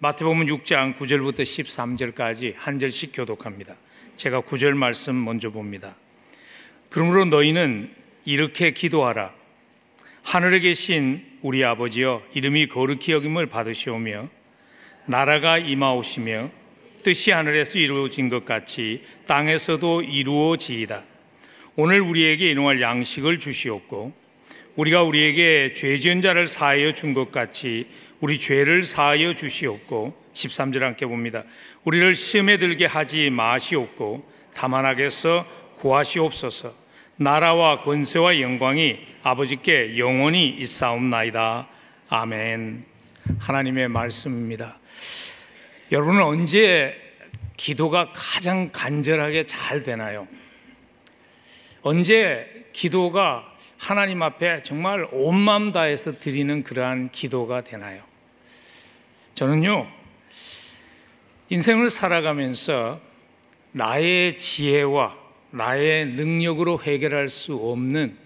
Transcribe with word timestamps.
마태복음 0.00 0.46
6장 0.46 0.94
9절부터 0.94 1.40
13절까지 1.40 2.54
한 2.56 2.78
절씩 2.78 3.10
교독합니다. 3.12 3.74
제가 4.14 4.42
9절 4.42 4.74
말씀 4.76 5.24
먼저 5.24 5.50
봅니다. 5.50 5.96
그러므로 6.88 7.24
너희는 7.24 7.90
이렇게 8.24 8.70
기도하라. 8.70 9.34
하늘에 10.22 10.60
계신 10.60 11.24
우리 11.42 11.64
아버지여 11.64 12.22
이름이 12.32 12.68
거룩히 12.68 13.10
여김을 13.10 13.46
받으시오며 13.46 14.28
나라가 15.06 15.58
임하오시며 15.58 16.50
뜻이 17.02 17.32
하늘에서 17.32 17.80
이루어진 17.80 18.28
것 18.28 18.44
같이 18.44 19.02
땅에서도 19.26 20.02
이루어지이다. 20.02 21.02
오늘 21.74 22.02
우리에게 22.02 22.48
일용할 22.50 22.80
양식을 22.80 23.40
주시옵고 23.40 24.12
우리가 24.76 25.02
우리에게 25.02 25.72
죄 25.72 25.96
지은 25.96 26.20
자를 26.20 26.46
사하여 26.46 26.92
준 26.92 27.14
것 27.14 27.32
같이 27.32 27.88
우리 28.20 28.38
죄를 28.38 28.82
사하여 28.82 29.34
주시옵고 29.34 30.14
13절 30.34 30.80
함께 30.80 31.06
봅니다. 31.06 31.44
우리를 31.84 32.14
시험에 32.14 32.56
들게 32.56 32.84
하지 32.86 33.30
마시옵고 33.30 34.28
다만 34.54 34.84
악에서 34.86 35.46
구하시옵소서. 35.76 36.74
나라와 37.16 37.80
권세와 37.82 38.40
영광이 38.40 38.98
아버지께 39.22 39.98
영원히 39.98 40.48
있사옵나이다. 40.48 41.68
아멘. 42.08 42.84
하나님의 43.38 43.88
말씀입니다. 43.88 44.78
여러분은 45.92 46.22
언제 46.22 46.96
기도가 47.56 48.12
가장 48.12 48.70
간절하게 48.72 49.44
잘 49.44 49.82
되나요? 49.82 50.26
언제 51.82 52.66
기도가 52.72 53.44
하나님 53.78 54.22
앞에 54.22 54.62
정말 54.62 55.06
온 55.12 55.36
마음 55.36 55.72
다해서 55.72 56.18
드리는 56.18 56.62
그러한 56.62 57.10
기도가 57.10 57.62
되나요? 57.62 58.07
저는요, 59.38 59.88
인생을 61.48 61.90
살아가면서 61.90 63.00
나의 63.70 64.36
지혜와 64.36 65.16
나의 65.52 66.06
능력으로 66.06 66.82
해결할 66.82 67.28
수 67.28 67.54
없는 67.54 68.16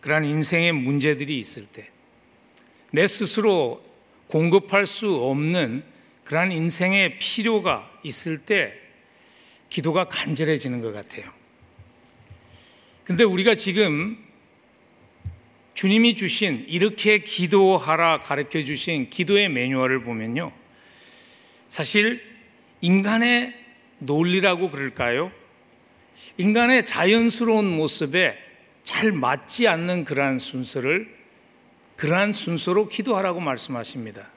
그러한 0.00 0.24
인생의 0.24 0.72
문제들이 0.72 1.38
있을 1.38 1.66
때, 1.66 1.90
내 2.90 3.06
스스로 3.06 3.84
공급할 4.28 4.86
수 4.86 5.14
없는 5.14 5.84
그러한 6.24 6.52
인생의 6.52 7.18
필요가 7.18 7.90
있을 8.02 8.38
때, 8.38 8.72
기도가 9.68 10.04
간절해지는 10.04 10.80
것 10.80 10.94
같아요. 10.94 11.30
근데 13.04 13.24
우리가 13.24 13.56
지금 13.56 14.16
주님이 15.74 16.14
주신 16.14 16.64
이렇게 16.66 17.18
기도하라 17.18 18.22
가르쳐 18.22 18.62
주신 18.64 19.10
기도의 19.10 19.50
매뉴얼을 19.50 20.02
보면요. 20.02 20.61
사실 21.72 22.22
인간의 22.82 23.54
논리라고 23.98 24.70
그럴까요? 24.70 25.32
인간의 26.36 26.84
자연스러운 26.84 27.64
모습에 27.64 28.36
잘 28.84 29.10
맞지 29.10 29.68
않는 29.68 30.04
그러한 30.04 30.36
순서를 30.36 31.08
그러한 31.96 32.34
순서로 32.34 32.90
기도하라고 32.90 33.40
말씀하십니다. 33.40 34.28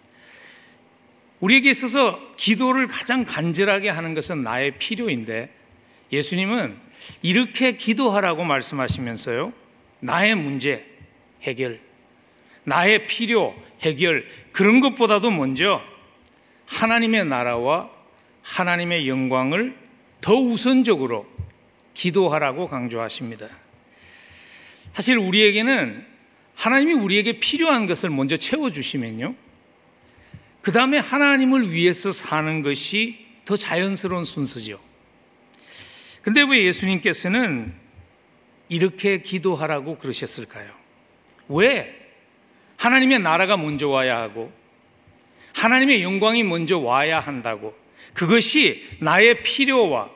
우리에게 1.41 1.69
있어서 1.71 2.21
기도를 2.37 2.87
가장 2.87 3.25
간절하게 3.25 3.89
하는 3.89 4.13
것은 4.13 4.41
나의 4.41 4.77
필요인데 4.77 5.53
예수님은 6.13 6.77
이렇게 7.21 7.75
기도하라고 7.75 8.45
말씀하시면서요. 8.45 9.51
나의 9.99 10.35
문제 10.35 10.85
해결, 11.41 11.81
나의 12.63 13.07
필요 13.07 13.61
해결 13.81 14.25
그런 14.53 14.79
것보다도 14.79 15.31
먼저 15.31 15.94
하나님의 16.65 17.25
나라와 17.25 17.89
하나님의 18.41 19.07
영광을 19.07 19.75
더 20.21 20.35
우선적으로 20.35 21.27
기도하라고 21.93 22.67
강조하십니다. 22.67 23.49
사실 24.93 25.17
우리에게는 25.17 26.05
하나님이 26.55 26.93
우리에게 26.93 27.39
필요한 27.39 27.85
것을 27.85 28.09
먼저 28.09 28.37
채워주시면요. 28.37 29.35
그 30.61 30.71
다음에 30.71 30.97
하나님을 30.97 31.71
위해서 31.71 32.11
사는 32.11 32.61
것이 32.61 33.25
더 33.45 33.55
자연스러운 33.55 34.25
순서죠. 34.25 34.79
근데 36.21 36.41
왜 36.41 36.65
예수님께서는 36.65 37.73
이렇게 38.67 39.21
기도하라고 39.21 39.97
그러셨을까요? 39.97 40.71
왜? 41.49 42.01
하나님의 42.77 43.19
나라가 43.19 43.57
먼저 43.57 43.87
와야 43.87 44.19
하고, 44.19 44.51
하나님의 45.55 46.03
영광이 46.03 46.43
먼저 46.43 46.77
와야 46.77 47.19
한다고. 47.19 47.75
그것이 48.13 48.83
나의 48.99 49.41
필요와 49.43 50.09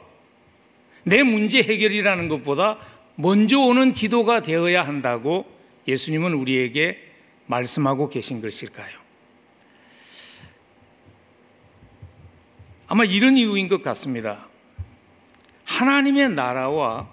내 1.04 1.24
문제 1.24 1.62
해결이라는 1.62 2.28
것보다 2.28 2.78
먼저 3.16 3.60
오는 3.60 3.94
기도가 3.94 4.42
되어야 4.42 4.84
한다고 4.84 5.46
예수님은 5.88 6.34
우리에게 6.34 7.00
말씀하고 7.48 8.10
계신 8.10 8.42
것일까요? 8.42 9.00
아마 12.88 13.04
이런 13.04 13.38
이유인 13.38 13.68
것 13.68 13.82
같습니다. 13.82 14.48
하나님의 15.66 16.30
나라와 16.32 17.10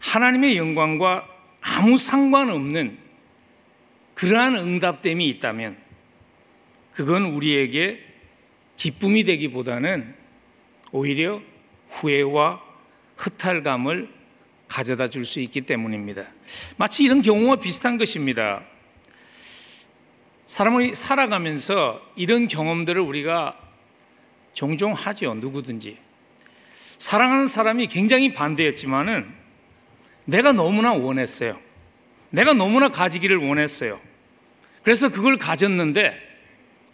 하나님의 0.00 0.56
영광과 0.56 1.26
아무 1.60 1.96
상관없는 1.96 2.98
그러한 4.14 4.56
응답됨이 4.56 5.28
있다면 5.28 5.87
그건 6.98 7.26
우리에게 7.26 8.04
기쁨이 8.76 9.22
되기보다는 9.22 10.16
오히려 10.90 11.40
후회와 11.90 12.60
허탈감을 13.24 14.12
가져다 14.66 15.08
줄 15.08 15.24
수 15.24 15.38
있기 15.38 15.60
때문입니다. 15.60 16.26
마치 16.76 17.04
이런 17.04 17.22
경우와 17.22 17.60
비슷한 17.60 17.98
것입니다. 17.98 18.64
사람이 20.46 20.96
살아가면서 20.96 22.02
이런 22.16 22.48
경험들을 22.48 23.00
우리가 23.00 23.56
종종 24.52 24.92
하죠. 24.92 25.34
누구든지. 25.34 25.98
사랑하는 26.98 27.46
사람이 27.46 27.86
굉장히 27.86 28.34
반대했지만은 28.34 29.32
내가 30.24 30.50
너무나 30.50 30.94
원했어요. 30.94 31.60
내가 32.30 32.54
너무나 32.54 32.88
가지기를 32.88 33.36
원했어요. 33.36 34.00
그래서 34.82 35.10
그걸 35.10 35.38
가졌는데 35.38 36.26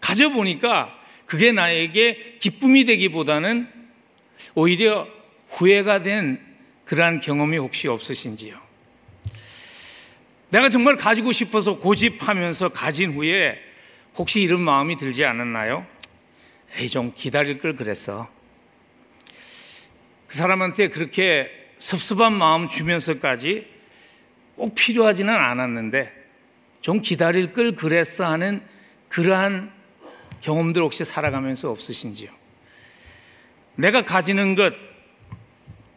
가져보니까 0.05 0.95
그게 1.25 1.51
나에게 1.53 2.37
기쁨이 2.39 2.85
되기보다는 2.85 3.67
오히려 4.55 5.09
후회가 5.49 6.03
된 6.03 6.41
그러한 6.85 7.21
경험이 7.21 7.57
혹시 7.57 7.89
없으신지요? 7.89 8.61
내가 10.51 10.69
정말 10.69 10.97
가지고 10.97 11.33
싶어서 11.33 11.79
고집하면서 11.79 12.69
가진 12.69 13.13
후에 13.13 13.59
혹시 14.17 14.43
이런 14.43 14.61
마음이 14.61 14.97
들지 14.97 15.25
않았나요? 15.25 15.87
에이, 16.77 16.89
좀 16.89 17.13
기다릴 17.15 17.59
걸 17.59 17.75
그랬어. 17.75 18.29
그 20.27 20.37
사람한테 20.37 20.89
그렇게 20.89 21.51
섭섭한 21.79 22.35
마음 22.35 22.69
주면서까지 22.69 23.67
꼭 24.57 24.75
필요하지는 24.75 25.35
않았는데 25.35 26.13
좀 26.83 27.01
기다릴 27.01 27.53
걸 27.53 27.73
그랬어 27.73 28.27
하는 28.27 28.63
그러한 29.09 29.73
경험들 30.45 30.83
혹시 30.83 31.05
살아가면서 31.05 31.71
없으신지요? 31.71 32.31
내가 33.77 34.03
가지는 34.03 34.55
것, 34.55 34.75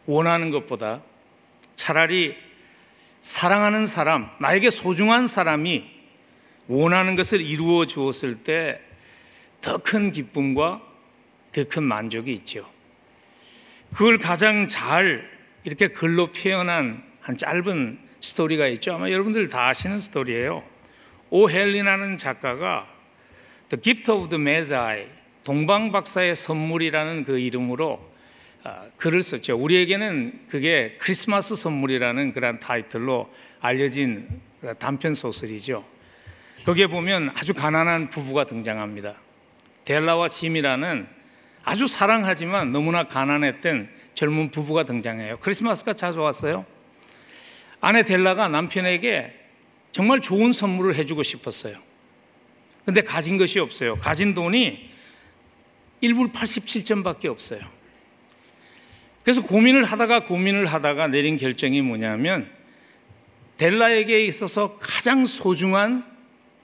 원하는 0.06 0.50
것보다 0.50 1.02
차라리 1.76 2.34
사랑하는 3.20 3.86
사람, 3.86 4.30
나에게 4.40 4.70
소중한 4.70 5.26
사람이 5.26 5.84
원하는 6.66 7.14
것을 7.14 7.40
이루어 7.42 7.84
주었을 7.84 8.42
때 8.42 8.80
더 9.60 9.78
큰 9.78 10.12
기쁨과 10.12 10.80
더 11.52 11.64
큰 11.64 11.82
만족이 11.82 12.32
있죠. 12.34 12.64
그걸 13.92 14.18
가장 14.18 14.66
잘 14.66 15.28
이렇게 15.64 15.88
글로 15.88 16.30
표현한 16.32 17.02
한 17.20 17.36
짧은 17.36 17.98
스토리가 18.20 18.66
있죠. 18.68 18.94
아마 18.94 19.10
여러분들 19.10 19.48
다 19.48 19.68
아시는 19.68 19.98
스토리예요. 19.98 20.64
오헬리나는 21.30 22.16
작가가 22.16 22.86
The 23.70 23.82
Gift 23.82 24.10
of 24.10 24.28
the 24.28 24.40
Magi, 24.40 25.06
동방 25.44 25.92
박사의 25.92 26.34
선물이라는 26.34 27.24
그 27.24 27.38
이름으로 27.38 28.00
글을 28.96 29.22
썼죠. 29.22 29.56
우리에게는 29.56 30.46
그게 30.48 30.96
크리스마스 30.98 31.54
선물이라는 31.54 32.32
그런 32.32 32.60
타이틀로 32.60 33.30
알려진 33.60 34.28
단편 34.78 35.14
소설이죠. 35.14 35.84
거기에 36.64 36.86
보면 36.86 37.32
아주 37.34 37.54
가난한 37.54 38.10
부부가 38.10 38.44
등장합니다. 38.44 39.14
델라와 39.84 40.28
짐이라는 40.28 41.06
아주 41.64 41.86
사랑하지만 41.86 42.72
너무나 42.72 43.04
가난했던 43.04 43.88
젊은 44.14 44.50
부부가 44.50 44.82
등장해요. 44.82 45.38
크리스마스가 45.38 45.92
자주 45.92 46.20
왔어요. 46.20 46.66
아내 47.80 48.02
델라가 48.02 48.48
남편에게 48.48 49.34
정말 49.92 50.20
좋은 50.20 50.52
선물을 50.52 50.94
해주고 50.96 51.22
싶었어요. 51.22 51.87
근데 52.88 53.02
가진 53.02 53.36
것이 53.36 53.58
없어요. 53.58 53.98
가진 53.98 54.32
돈이 54.32 54.88
1불 56.02 56.32
87점밖에 56.32 57.26
없어요. 57.26 57.60
그래서 59.22 59.42
고민을 59.42 59.84
하다가 59.84 60.24
고민을 60.24 60.64
하다가 60.64 61.08
내린 61.08 61.36
결정이 61.36 61.82
뭐냐면 61.82 62.50
델라에게 63.58 64.24
있어서 64.24 64.78
가장 64.78 65.26
소중한 65.26 66.02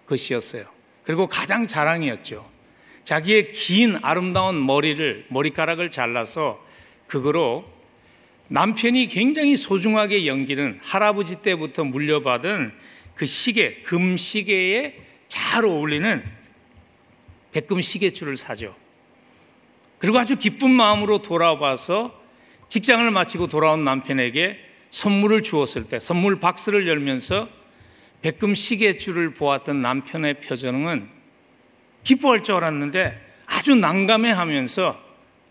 것이었어요. 0.06 0.64
그리고 1.02 1.26
가장 1.26 1.66
자랑이었죠. 1.66 2.50
자기의 3.02 3.52
긴 3.52 3.98
아름다운 4.00 4.64
머리를 4.64 5.26
머리카락을 5.28 5.90
잘라서 5.90 6.64
그거로 7.06 7.70
남편이 8.48 9.08
굉장히 9.08 9.58
소중하게 9.58 10.26
연기는 10.26 10.80
할아버지 10.82 11.42
때부터 11.42 11.84
물려받은 11.84 12.72
그 13.14 13.26
시계, 13.26 13.74
금 13.82 14.16
시계에 14.16 15.03
잘 15.34 15.64
어울리는 15.64 16.22
백금 17.50 17.80
시계줄을 17.80 18.36
사죠. 18.36 18.72
그리고 19.98 20.16
아주 20.16 20.36
기쁜 20.36 20.70
마음으로 20.70 21.22
돌아와서 21.22 22.22
직장을 22.68 23.10
마치고 23.10 23.48
돌아온 23.48 23.84
남편에게 23.84 24.60
선물을 24.90 25.42
주었을 25.42 25.88
때 25.88 25.98
선물 25.98 26.38
박스를 26.38 26.86
열면서 26.86 27.48
백금 28.22 28.54
시계줄을 28.54 29.34
보았던 29.34 29.82
남편의 29.82 30.40
표정은 30.40 31.08
기뻐할 32.04 32.44
줄 32.44 32.54
알았는데 32.54 33.20
아주 33.46 33.74
난감해 33.74 34.30
하면서 34.30 35.02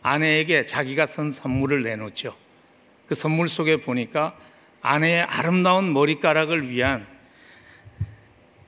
아내에게 0.02 0.66
자기가 0.66 1.06
선 1.06 1.30
선물을 1.30 1.82
내놓죠. 1.82 2.38
그 3.08 3.16
선물 3.16 3.50
속에 3.50 3.82
보니까 3.82 4.38
아내의 4.82 5.24
아름다운 5.24 5.92
머리카락을 5.92 6.70
위한 6.70 7.06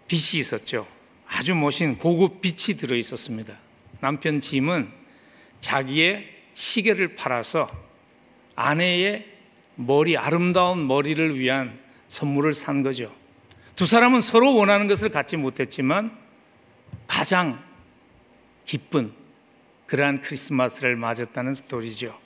빛이 0.09 0.39
있었죠. 0.39 0.94
아주 1.35 1.53
멋진 1.53 1.97
고급 1.97 2.39
빛이 2.39 2.77
들어 2.77 2.95
있었습니다. 2.95 3.59
남편 3.99 4.39
짐은 4.39 4.89
자기의 5.59 6.29
시계를 6.53 7.15
팔아서 7.15 7.69
아내의 8.55 9.25
머리, 9.75 10.15
아름다운 10.15 10.87
머리를 10.87 11.37
위한 11.37 11.77
선물을 12.07 12.53
산 12.53 12.83
거죠. 12.83 13.13
두 13.75 13.85
사람은 13.85 14.21
서로 14.21 14.55
원하는 14.55 14.87
것을 14.87 15.09
갖지 15.09 15.35
못했지만 15.35 16.17
가장 17.05 17.61
기쁜 18.63 19.11
그러한 19.87 20.21
크리스마스를 20.21 20.95
맞았다는 20.95 21.53
스토리죠. 21.53 22.17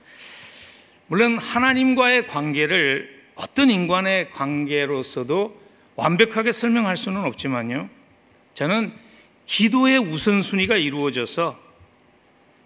물론 1.08 1.40
하나님과의 1.40 2.28
관계를 2.28 3.24
어떤 3.34 3.72
인간의 3.72 4.30
관계로서도 4.30 5.60
완벽하게 5.96 6.52
설명할 6.52 6.96
수는 6.96 7.24
없지만요. 7.24 7.90
저는 8.60 8.92
기도의 9.46 10.00
우선순위가 10.00 10.76
이루어져서 10.76 11.58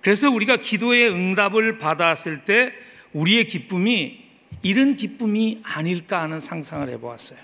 그래서 0.01 0.27
우리가 0.27 0.57
기도의 0.57 1.11
응답을 1.11 1.77
받았을 1.77 2.45
때 2.45 2.73
우리의 3.11 3.45
기쁨이 3.45 4.23
이런 4.63 4.95
기쁨이 4.95 5.61
아닐까 5.61 6.23
하는 6.23 6.39
상상을 6.39 6.89
해보았어요. 6.89 7.37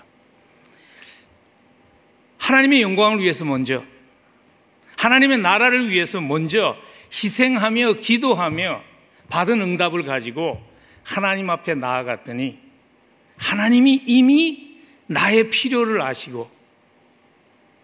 하나님의 2.38 2.82
영광을 2.82 3.20
위해서 3.20 3.44
먼저, 3.44 3.84
하나님의 4.98 5.38
나라를 5.38 5.88
위해서 5.88 6.20
먼저 6.20 6.76
희생하며 7.12 8.00
기도하며 8.00 8.82
받은 9.28 9.60
응답을 9.60 10.02
가지고 10.02 10.60
하나님 11.04 11.50
앞에 11.50 11.76
나아갔더니 11.76 12.58
하나님이 13.36 14.02
이미 14.06 14.80
나의 15.06 15.50
필요를 15.50 16.02
아시고 16.02 16.59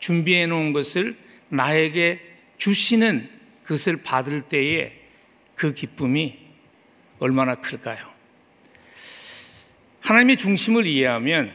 준비해 0.07 0.47
놓은 0.47 0.73
것을 0.73 1.17
나에게 1.51 2.21
주시는 2.59 3.29
그것을 3.65 4.05
받을 4.05 4.43
때에 4.43 4.93
그 5.57 5.75
기쁨이 5.75 6.39
얼마나 7.19 7.57
클까요? 7.57 7.99
하나님의 9.99 10.37
중심을 10.37 10.87
이해하면 10.87 11.53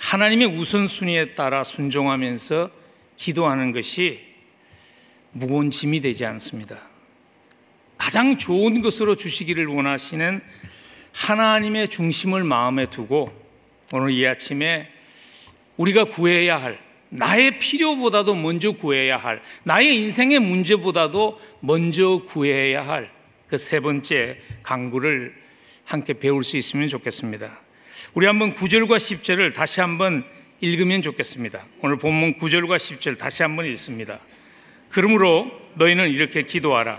하나님의 0.00 0.48
우선순위에 0.48 1.34
따라 1.34 1.62
순종하면서 1.62 2.72
기도하는 3.18 3.70
것이 3.70 4.34
무거운 5.30 5.70
짐이 5.70 6.00
되지 6.00 6.24
않습니다. 6.24 6.80
가장 7.96 8.36
좋은 8.36 8.82
것으로 8.82 9.14
주시기를 9.14 9.66
원하시는 9.66 10.42
하나님의 11.12 11.86
중심을 11.86 12.42
마음에 12.42 12.90
두고 12.90 13.32
오늘 13.92 14.10
이 14.10 14.26
아침에 14.26 14.90
우리가 15.76 16.04
구해야 16.04 16.60
할 16.60 16.78
나의 17.10 17.58
필요보다도 17.58 18.34
먼저 18.34 18.72
구해야 18.72 19.16
할 19.16 19.42
나의 19.64 19.96
인생의 19.96 20.40
문제보다도 20.40 21.40
먼저 21.60 22.22
구해야 22.26 22.86
할 22.86 23.14
그 23.54 23.58
세 23.58 23.78
번째 23.80 24.38
강구를 24.62 25.34
함께 25.84 26.14
배울 26.14 26.42
수 26.42 26.56
있으면 26.56 26.88
좋겠습니다. 26.88 27.60
우리 28.14 28.26
한번 28.26 28.54
9절과 28.54 28.96
10절을 28.96 29.52
다시 29.54 29.80
한번 29.80 30.24
읽으면 30.60 31.02
좋겠습니다. 31.02 31.64
오늘 31.82 31.96
본문 31.98 32.38
9절과 32.38 32.76
10절 32.76 33.18
다시 33.18 33.42
한번 33.42 33.66
읽습니다. 33.66 34.18
그러므로 34.88 35.50
너희는 35.76 36.08
이렇게 36.10 36.42
기도하라. 36.42 36.98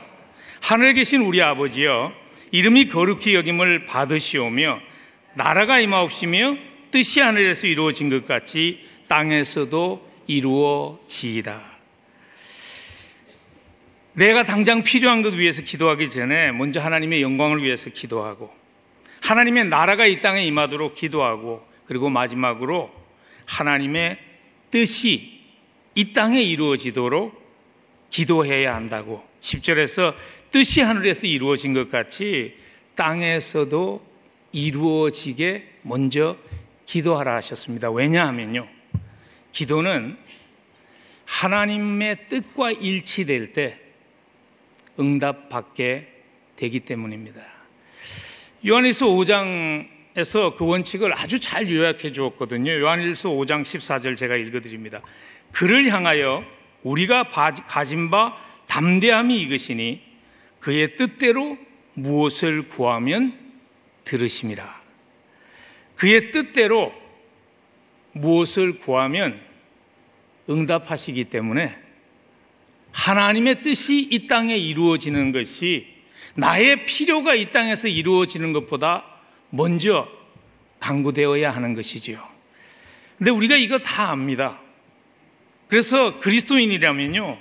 하늘에 0.62 0.94
계신 0.94 1.22
우리 1.22 1.42
아버지여 1.42 2.14
이름이 2.52 2.90
거룩히 2.90 3.36
여김을 3.36 3.86
받으시오며 3.86 4.80
나라가 5.34 5.80
임하옵시며 5.80 6.58
뜻이 6.96 7.20
하늘에서 7.20 7.68
이루어진 7.68 8.10
것 8.10 8.26
같이 8.26 8.80
땅에서도 9.10 10.12
이루어지이다. 10.28 11.62
내가 14.14 14.44
당장 14.44 14.82
필요한 14.82 15.22
것 15.22 15.34
위해서 15.34 15.62
기도하기 15.62 16.10
전에 16.10 16.54
먼저 16.54 16.80
하나님의 16.80 17.22
영광을 17.22 17.62
위해서 17.62 17.90
기도하고 17.90 18.50
하나님의 19.22 19.66
나라가 19.66 20.06
이 20.06 20.22
땅에 20.22 20.46
임하도록 20.46 20.96
기도하고 20.96 21.68
그리고 21.86 22.10
마지막으로 22.10 22.90
하나님의 23.44 24.18
뜻이 24.72 25.42
이 25.96 26.14
땅에 26.14 26.42
이루어지도록 26.42 27.38
기도해야 28.10 28.74
한다고 28.74 29.22
10절에서 29.42 30.16
뜻이 30.50 30.80
하늘에서 30.80 31.28
이루어진 31.28 31.74
것 31.74 31.92
같이 31.92 32.56
땅에서도 32.96 34.02
이루어지게 34.54 35.68
먼저 35.82 36.38
기도하라 36.86 37.36
하셨습니다. 37.36 37.92
왜냐하면요. 37.92 38.68
기도는 39.52 40.18
하나님의 41.26 42.26
뜻과 42.28 42.72
일치될 42.72 43.54
때 43.54 43.80
응답받게 45.00 46.14
되기 46.56 46.80
때문입니다. 46.82 47.42
요한일서 48.66 49.08
5장에서 49.08 50.56
그 50.56 50.66
원칙을 50.66 51.18
아주 51.18 51.40
잘 51.40 51.70
요약해 51.70 52.12
주었거든요. 52.12 52.72
요한일서 52.72 53.30
5장 53.30 53.62
14절 53.64 54.18
제가 54.18 54.36
읽어 54.36 54.62
드립니다. 54.62 55.02
그를 55.52 55.92
향하여 55.92 56.44
우리가 56.84 57.30
가진 57.30 58.10
바 58.10 58.38
담대함이 58.68 59.40
이것이니 59.42 60.02
그의 60.60 60.96
뜻대로 60.96 61.58
무엇을 61.94 62.68
구하면 62.68 63.38
들으심이라. 64.04 64.75
그의 65.96 66.32
뜻대로 66.32 66.94
무엇을 68.14 68.80
구하면 68.80 69.40
응답하시기 70.50 71.26
때문에 71.26 71.76
하나님의 72.92 73.62
뜻이 73.62 74.00
이 74.00 74.28
땅에 74.28 74.56
이루어지는 74.56 75.32
것이 75.32 75.88
나의 76.36 76.86
필요가 76.86 77.34
이 77.34 77.52
땅에서 77.52 77.88
이루어지는 77.88 78.54
것보다 78.54 79.06
먼저 79.50 80.10
강구되어야 80.80 81.52
하는 81.52 81.74
것이지요. 81.74 82.22
근데 83.18 83.32
우리가 83.32 83.56
이거 83.56 83.80
다 83.80 84.12
압니다. 84.12 84.60
그래서 85.68 86.20
그리스도인이라면요. 86.20 87.40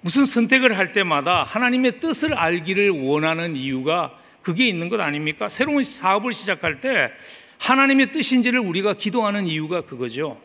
무슨 0.00 0.24
선택을 0.24 0.76
할 0.76 0.92
때마다 0.92 1.42
하나님의 1.42 1.98
뜻을 1.98 2.34
알기를 2.34 2.90
원하는 2.90 3.56
이유가 3.56 4.16
그게 4.46 4.68
있는 4.68 4.88
것 4.88 5.00
아닙니까? 5.00 5.48
새로운 5.48 5.82
사업을 5.82 6.32
시작할 6.32 6.78
때 6.78 7.10
하나님의 7.58 8.12
뜻인지를 8.12 8.60
우리가 8.60 8.94
기도하는 8.94 9.48
이유가 9.48 9.80
그거죠. 9.80 10.40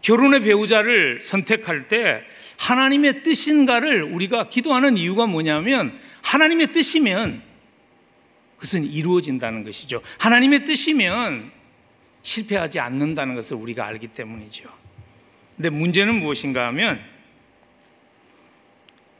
결혼의 0.00 0.40
배우자를 0.40 1.20
선택할 1.20 1.84
때 1.88 2.22
하나님의 2.58 3.22
뜻인가를 3.22 4.02
우리가 4.02 4.48
기도하는 4.48 4.96
이유가 4.96 5.26
뭐냐면 5.26 5.94
하나님의 6.22 6.72
뜻이면 6.72 7.42
그것은 8.56 8.90
이루어진다는 8.90 9.62
것이죠. 9.64 10.00
하나님의 10.18 10.64
뜻이면 10.64 11.52
실패하지 12.22 12.80
않는다는 12.80 13.34
것을 13.34 13.58
우리가 13.58 13.84
알기 13.84 14.06
때문이죠. 14.06 14.70
근데 15.56 15.68
문제는 15.68 16.14
무엇인가 16.14 16.66
하면 16.68 16.98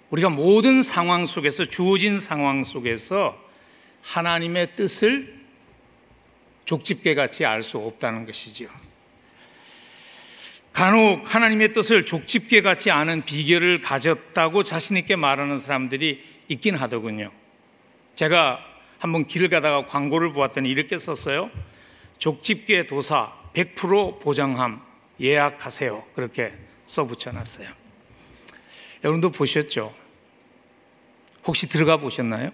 우리가 0.09 0.31
모든 0.31 0.83
상황 0.83 1.27
속에서 1.27 1.67
주어진 1.67 2.21
상황 2.21 2.65
속에서 2.65 3.52
하나님의 4.03 4.75
뜻을 4.75 5.43
족집게 6.65 7.15
같이 7.15 7.45
알 7.45 7.63
수 7.63 7.79
없다는 7.79 8.27
것이지요. 8.27 8.69
간혹 10.73 11.35
하나님의 11.35 11.75
뜻을 11.75 12.05
족집게 12.05 12.63
같지 12.63 12.91
않은 12.91 13.25
비결을 13.25 13.83
가졌다고 13.83 14.63
자신있게 14.63 15.17
말하는 15.17 15.57
사람들이 15.57 16.25
있긴 16.49 16.77
하더군요. 16.77 17.31
제가 18.15 18.65
한번 18.99 19.27
길을 19.27 19.49
가다가 19.49 19.85
광고를 19.85 20.33
보았더니 20.33 20.71
이렇게 20.71 20.97
썼어요. 20.97 21.51
족집게 22.19 22.87
도사 22.87 23.33
100% 23.55 24.21
보장함 24.21 24.81
예약하세요. 25.21 26.07
그렇게 26.15 26.53
써 26.87 27.05
붙여놨어요. 27.05 27.69
여러분도 29.05 29.31
보셨죠? 29.31 29.95
혹시 31.45 31.67
들어가 31.69 31.97
보셨나요? 31.97 32.51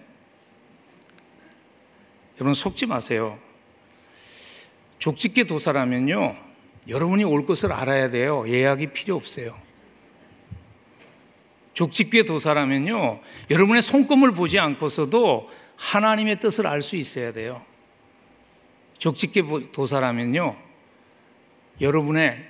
여러분 2.39 2.53
속지 2.53 2.85
마세요. 2.85 3.37
족집게 4.99 5.43
도사라면요. 5.43 6.35
여러분이 6.87 7.23
올 7.25 7.45
것을 7.45 7.71
알아야 7.73 8.09
돼요. 8.09 8.45
예약이 8.47 8.87
필요 8.87 9.15
없어요. 9.15 9.57
족집게 11.73 12.23
도사라면요. 12.23 13.19
여러분의 13.49 13.81
손금을 13.81 14.31
보지 14.31 14.59
않고서도 14.59 15.49
하나님의 15.75 16.37
뜻을 16.37 16.67
알 16.67 16.81
수 16.81 16.95
있어야 16.95 17.31
돼요. 17.31 17.61
족집게 18.97 19.43
도사라면요. 19.71 20.57
여러분의 21.79 22.45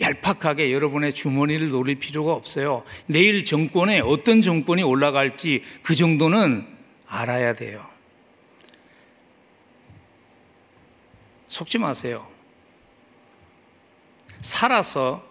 얄팍하게 0.00 0.72
여러분의 0.72 1.12
주머니를 1.12 1.70
노릴 1.70 1.96
필요가 1.96 2.32
없어요. 2.32 2.84
내일 3.06 3.44
정권에 3.44 4.00
어떤 4.00 4.42
정권이 4.42 4.82
올라갈지 4.82 5.62
그 5.82 5.94
정도는 5.94 6.66
알아야 7.06 7.54
돼요. 7.54 7.93
속지 11.54 11.78
마세요. 11.78 12.26
살아서 14.40 15.24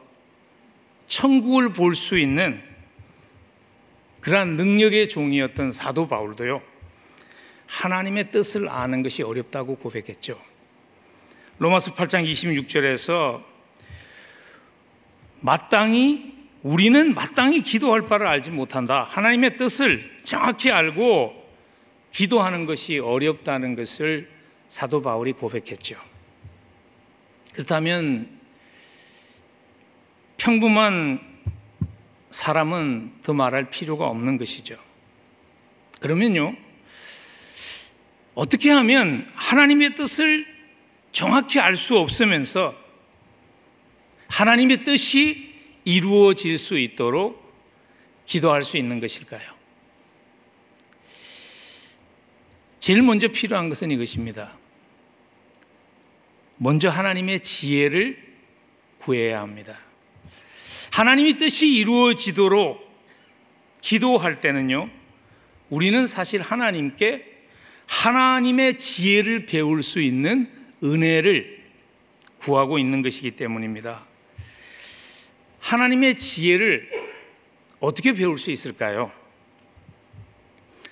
천국을 1.05 1.73
볼 1.73 1.95
수 1.95 2.17
있는 2.17 2.63
그러한 4.21 4.55
능력의 4.55 5.09
종이었던 5.09 5.71
사도 5.71 6.07
바울도요, 6.07 6.61
하나님의 7.67 8.29
뜻을 8.29 8.69
아는 8.69 9.03
것이 9.03 9.21
어렵다고 9.21 9.75
고백했죠. 9.75 10.39
로마서 11.59 11.93
8장 11.93 12.25
26절에서 12.31 13.43
마땅히 15.41 16.47
우리는 16.61 17.13
마땅히 17.13 17.61
기도할 17.61 18.05
바를 18.05 18.27
알지 18.27 18.51
못한다. 18.51 19.03
하나님의 19.03 19.57
뜻을 19.57 20.19
정확히 20.23 20.71
알고 20.71 21.33
기도하는 22.13 22.65
것이 22.65 22.99
어렵다는 22.99 23.75
것을 23.75 24.31
사도 24.69 25.01
바울이 25.01 25.33
고백했죠. 25.33 26.12
그렇다면 27.53 28.29
평범한 30.37 31.21
사람은 32.31 33.21
더 33.23 33.33
말할 33.33 33.69
필요가 33.69 34.07
없는 34.07 34.37
것이죠. 34.37 34.77
그러면요, 36.01 36.55
어떻게 38.33 38.71
하면 38.71 39.31
하나님의 39.35 39.93
뜻을 39.93 40.45
정확히 41.11 41.59
알 41.59 41.75
수 41.75 41.97
없으면서 41.97 42.75
하나님의 44.27 44.83
뜻이 44.83 45.53
이루어질 45.85 46.57
수 46.57 46.77
있도록 46.77 47.41
기도할 48.25 48.63
수 48.63 48.77
있는 48.77 48.99
것일까요? 48.99 49.53
제일 52.79 53.03
먼저 53.03 53.27
필요한 53.27 53.69
것은 53.69 53.91
이것입니다. 53.91 54.57
먼저 56.63 56.87
하나님의 56.87 57.41
지혜를 57.41 58.17
구해야 58.97 59.41
합니다. 59.41 59.77
하나님의 60.93 61.33
뜻이 61.33 61.67
이루어지도록 61.73 62.89
기도할 63.81 64.39
때는요, 64.39 64.89
우리는 65.69 66.07
사실 66.07 66.41
하나님께 66.41 67.25
하나님의 67.85 68.77
지혜를 68.77 69.45
배울 69.45 69.83
수 69.83 69.99
있는 69.99 70.49
은혜를 70.81 71.63
구하고 72.37 72.79
있는 72.79 73.01
것이기 73.01 73.31
때문입니다. 73.31 74.05
하나님의 75.59 76.15
지혜를 76.15 76.89
어떻게 77.81 78.13
배울 78.13 78.37
수 78.37 78.51
있을까요? 78.51 79.11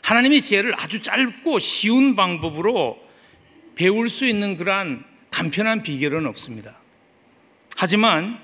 하나님의 0.01 0.41
지혜를 0.41 0.77
아주 0.77 1.01
짧고 1.01 1.59
쉬운 1.59 2.17
방법으로 2.17 3.01
배울 3.75 4.09
수 4.09 4.25
있는 4.25 4.57
그러한 4.57 5.09
간편한 5.31 5.81
비결은 5.81 6.27
없습니다. 6.27 6.77
하지만 7.75 8.39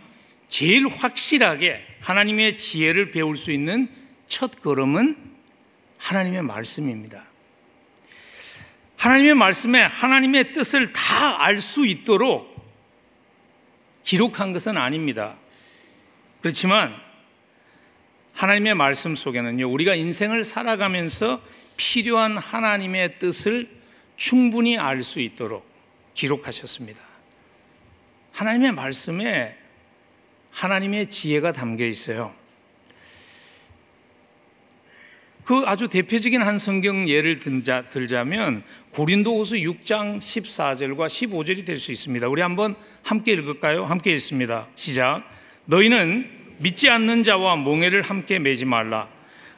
제일 0.48 0.88
확실하게 0.88 1.86
하나님의 2.00 2.58
지혜를 2.58 3.12
배울 3.12 3.38
수 3.38 3.52
있는 3.52 3.88
첫 4.28 4.62
걸음은 4.62 5.16
하나님의 6.00 6.42
말씀입니다. 6.42 7.26
하나님의 8.98 9.36
말씀에 9.36 9.82
하나님의 9.82 10.54
뜻을 10.54 10.92
다 10.94 11.38
알 11.40 11.60
수 11.60 11.86
있도록 11.86 12.56
기록한 14.04 14.54
것은 14.54 14.76
아닙니다. 14.78 15.38
그렇지만 16.42 16.96
하나님의 18.34 18.76
말씀 18.76 19.16
속에는요, 19.16 19.70
우리가 19.70 19.96
인생을 19.96 20.44
살아가면서 20.44 21.42
필요한 21.76 22.38
하나님의 22.38 23.20
뜻을 23.20 23.70
충분히 24.16 24.78
알 24.78 25.04
수 25.04 25.20
있도록 25.20 25.68
기록하셨습니다. 26.18 27.00
하나님의 28.34 28.72
말씀에 28.72 29.56
하나님의 30.52 31.08
지혜가 31.08 31.52
담겨 31.52 31.86
있어요. 31.86 32.34
그 35.44 35.64
아주 35.66 35.88
대표적인 35.88 36.42
한 36.42 36.58
성경 36.58 37.08
예를 37.08 37.40
들자 37.40 38.24
면 38.26 38.64
고린도후서 38.92 39.56
6장 39.56 40.18
14절과 40.18 41.08
15절이 41.08 41.66
될 41.66 41.78
수 41.78 41.92
있습니다. 41.92 42.28
우리 42.28 42.42
한번 42.42 42.76
함께 43.04 43.34
읽을까요? 43.34 43.86
함께 43.86 44.12
읽습니다. 44.14 44.68
시작. 44.76 45.24
너희는 45.66 46.30
믿지 46.58 46.90
않는 46.90 47.24
자와 47.24 47.56
몽해를 47.58 48.02
함께 48.02 48.40
매지 48.40 48.66
말라. 48.66 49.08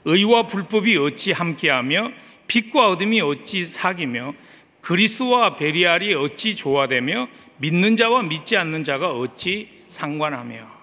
의와 0.05 0.47
불법이 0.47 0.97
어찌 0.97 1.31
함께하며 1.31 2.11
빛과 2.47 2.87
어둠이 2.89 3.21
어찌 3.21 3.63
사귀며 3.65 4.33
그리스도와 4.81 5.55
베리알이 5.55 6.13
어찌 6.15 6.55
조화되며 6.55 7.27
믿는 7.57 7.97
자와 7.97 8.23
믿지 8.23 8.55
않는 8.57 8.83
자가 8.83 9.11
어찌 9.11 9.69
상관하며 9.87 10.79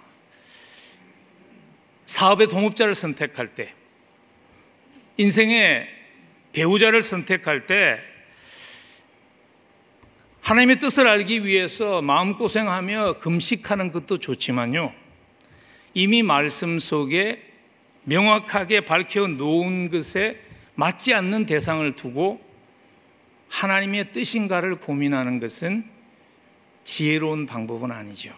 사업의 2.05 2.49
동업자를 2.49 2.95
선택할 2.95 3.55
때, 3.55 3.73
인생의 5.17 5.89
배우자를 6.53 7.03
선택할 7.03 7.67
때, 7.67 7.99
하나님의 10.41 10.79
뜻을 10.79 11.09
알기 11.09 11.45
위해서 11.45 12.01
마음고생하며 12.03 13.19
금식하는 13.19 13.91
것도 13.91 14.19
좋지만요. 14.19 14.95
이미 15.95 16.23
말씀 16.23 16.79
속에 16.79 17.43
명확하게 18.05 18.83
밝혀 18.83 19.27
놓은 19.27 19.91
것에 19.91 20.41
맞지 20.77 21.13
않는 21.15 21.47
대상을 21.47 21.91
두고 21.93 22.46
하나님의 23.49 24.13
뜻인가를 24.13 24.77
고민하는 24.77 25.41
것은 25.41 25.89
지혜로운 26.85 27.47
방법은 27.47 27.91
아니죠. 27.91 28.35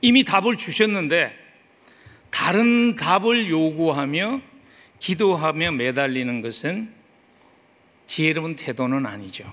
이미 0.00 0.24
답을 0.24 0.56
주셨는데 0.56 1.34
다른 2.30 2.96
답을 2.96 3.48
요구하며 3.48 4.40
기도하며 4.98 5.72
매달리는 5.72 6.42
것은 6.42 6.92
지혜로운 8.06 8.56
태도는 8.56 9.06
아니죠. 9.06 9.52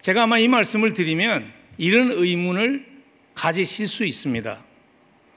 제가 0.00 0.24
아마 0.24 0.38
이 0.38 0.48
말씀을 0.48 0.94
드리면 0.94 1.52
이런 1.76 2.10
의문을 2.10 2.86
가지실 3.34 3.86
수 3.86 4.04
있습니다. 4.04 4.64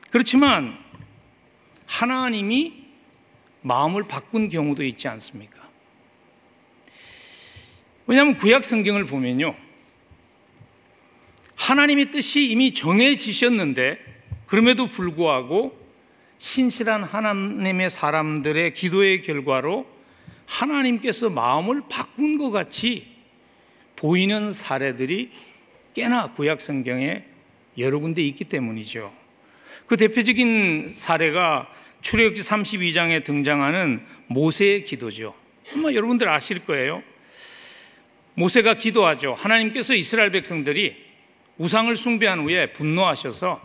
그렇지만 0.09 0.77
하나님이 1.87 2.85
마음을 3.61 4.03
바꾼 4.03 4.49
경우도 4.49 4.83
있지 4.83 5.07
않습니까? 5.07 5.60
왜냐하면 8.11 8.35
구약 8.35 8.65
성경을 8.65 9.05
보면요. 9.05 9.55
하나님의 11.55 12.11
뜻이 12.11 12.45
이미 12.45 12.73
정해지셨는데 12.73 13.99
그럼에도 14.47 14.87
불구하고 14.87 15.79
신실한 16.37 17.05
하나님의 17.05 17.89
사람들의 17.89 18.73
기도의 18.73 19.21
결과로 19.21 19.87
하나님께서 20.45 21.29
마음을 21.29 21.83
바꾼 21.89 22.37
것 22.37 22.51
같이 22.51 23.07
보이는 23.95 24.51
사례들이 24.51 25.31
꽤나 25.93 26.33
구약 26.33 26.59
성경에 26.59 27.23
여러 27.77 27.99
군데 27.99 28.21
있기 28.23 28.43
때문이죠. 28.43 29.13
그 29.85 29.95
대표적인 29.95 30.89
사례가 30.89 31.69
출애굽기 32.01 32.41
32장에 32.41 33.23
등장하는 33.23 34.05
모세의 34.27 34.83
기도죠. 34.83 35.33
아마 35.73 35.93
여러분들 35.93 36.27
아실 36.27 36.65
거예요. 36.65 37.03
모세가 38.41 38.73
기도하죠. 38.73 39.35
하나님께서 39.35 39.93
이스라엘 39.93 40.31
백성들이 40.31 40.95
우상을 41.59 41.95
숭배한 41.95 42.39
후에 42.39 42.73
분노하셔서 42.73 43.61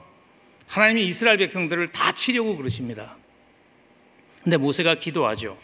하나님이 0.66 1.06
이스라엘 1.06 1.38
백성들을 1.38 1.92
다 1.92 2.12
치려고 2.12 2.58
그러십니다. 2.58 3.16
근데 4.42 4.58
모세가 4.58 4.96
기도하죠. 4.96 5.58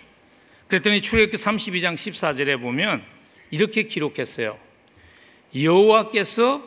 그랬더니 0.69 1.02
출애굽기 1.02 1.37
32장 1.37 1.95
14절에 1.95 2.59
보면 2.59 3.04
이렇게 3.50 3.83
기록했어요. 3.83 4.59
여호와께서 5.54 6.64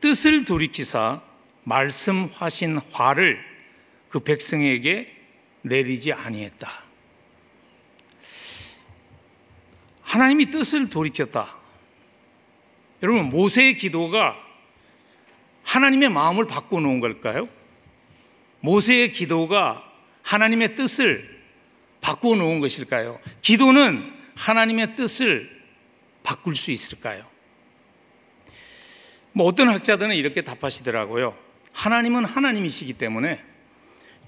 뜻을 0.00 0.44
돌이키사 0.44 1.22
말씀하신 1.62 2.78
화를 2.90 3.38
그 4.08 4.18
백성에게 4.18 5.14
내리지 5.62 6.12
아니했다. 6.12 6.68
하나님이 10.02 10.46
뜻을 10.46 10.90
돌이켰다. 10.90 11.57
여러분 13.02 13.28
모세의 13.28 13.76
기도가 13.76 14.36
하나님의 15.62 16.08
마음을 16.08 16.46
바꿔놓은 16.46 17.00
걸까요? 17.00 17.48
모세의 18.60 19.12
기도가 19.12 19.84
하나님의 20.22 20.74
뜻을 20.74 21.38
바꿔놓은 22.00 22.60
것일까요? 22.60 23.20
기도는 23.42 24.12
하나님의 24.36 24.94
뜻을 24.94 25.58
바꿀 26.22 26.56
수 26.56 26.70
있을까요? 26.70 27.24
뭐 29.32 29.46
어떤 29.46 29.68
학자들은 29.68 30.14
이렇게 30.14 30.42
답하시더라고요. 30.42 31.36
하나님은 31.72 32.24
하나님이시기 32.24 32.94
때문에 32.94 33.42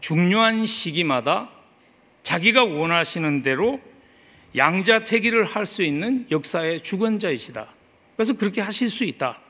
중요한 0.00 0.66
시기마다 0.66 1.50
자기가 2.22 2.64
원하시는 2.64 3.42
대로 3.42 3.78
양자태기를 4.56 5.44
할 5.44 5.66
수 5.66 5.82
있는 5.82 6.26
역사의 6.30 6.82
주권자이시다. 6.82 7.79
그래서 8.20 8.34
그렇게 8.34 8.60
하실 8.60 8.90
수 8.90 9.04
있다. 9.04 9.40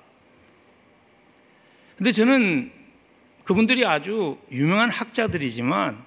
근데 1.97 2.13
저는 2.13 2.71
그분들이 3.43 3.85
아주 3.85 4.39
유명한 4.53 4.91
학자들이지만 4.91 6.01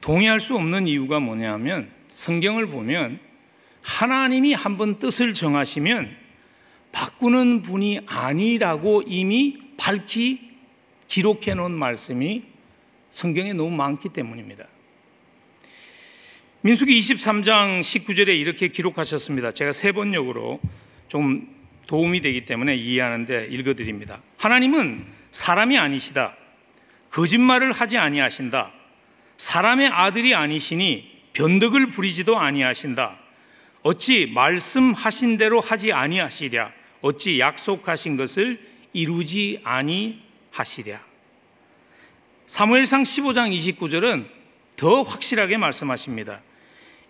동의할 0.00 0.40
수 0.40 0.56
없는 0.56 0.88
이유가 0.88 1.20
뭐냐면 1.20 1.88
성경을 2.08 2.66
보면 2.66 3.20
하나님이 3.82 4.54
한 4.54 4.76
번 4.76 4.98
뜻을 4.98 5.34
정하시면 5.34 6.16
바꾸는 6.90 7.62
분이 7.62 8.00
아니라고 8.06 9.04
이미 9.06 9.60
밝히 9.76 10.50
기록해 11.06 11.54
놓은 11.54 11.70
말씀이 11.70 12.42
성경에 13.10 13.52
너무 13.52 13.70
많기 13.70 14.08
때문입니다. 14.08 14.66
민수기 16.62 16.98
23장 16.98 17.82
19절에 17.82 18.36
이렇게 18.36 18.66
기록하셨습니다. 18.66 19.52
제가 19.52 19.70
세 19.70 19.92
번역으로 19.92 20.58
좀 21.06 21.56
도움이 21.88 22.20
되기 22.20 22.42
때문에 22.42 22.76
이해하는데 22.76 23.48
읽어드립니다. 23.50 24.20
하나님은 24.36 25.04
사람이 25.32 25.76
아니시다. 25.76 26.36
거짓말을 27.10 27.72
하지 27.72 27.96
아니하신다. 27.96 28.70
사람의 29.38 29.88
아들이 29.88 30.34
아니시니 30.34 31.10
변덕을 31.32 31.86
부리지도 31.86 32.38
아니하신다. 32.38 33.18
어찌 33.82 34.26
말씀하신 34.26 35.38
대로 35.38 35.60
하지 35.60 35.92
아니하시랴. 35.92 36.72
어찌 37.00 37.40
약속하신 37.40 38.16
것을 38.16 38.60
이루지 38.92 39.60
아니하시랴. 39.64 41.00
사무엘상 42.46 43.02
15장 43.02 43.56
29절은 43.56 44.26
더 44.76 45.02
확실하게 45.02 45.56
말씀하십니다. 45.56 46.42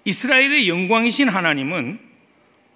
이스라엘의 0.04 0.68
영광이신 0.68 1.28
하나님은 1.28 2.07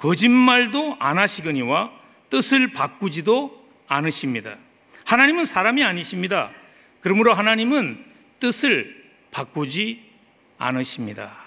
거짓말도 0.02 0.96
안 0.98 1.16
하시거니와 1.16 1.92
뜻을 2.28 2.72
바꾸지도 2.72 3.64
않으십니다. 3.86 4.58
하나님은 5.04 5.44
사람이 5.44 5.84
아니십니다. 5.84 6.50
그러므로 7.00 7.32
하나님은 7.34 8.04
뜻을 8.40 9.00
바꾸지 9.30 10.02
않으십니다. 10.58 11.38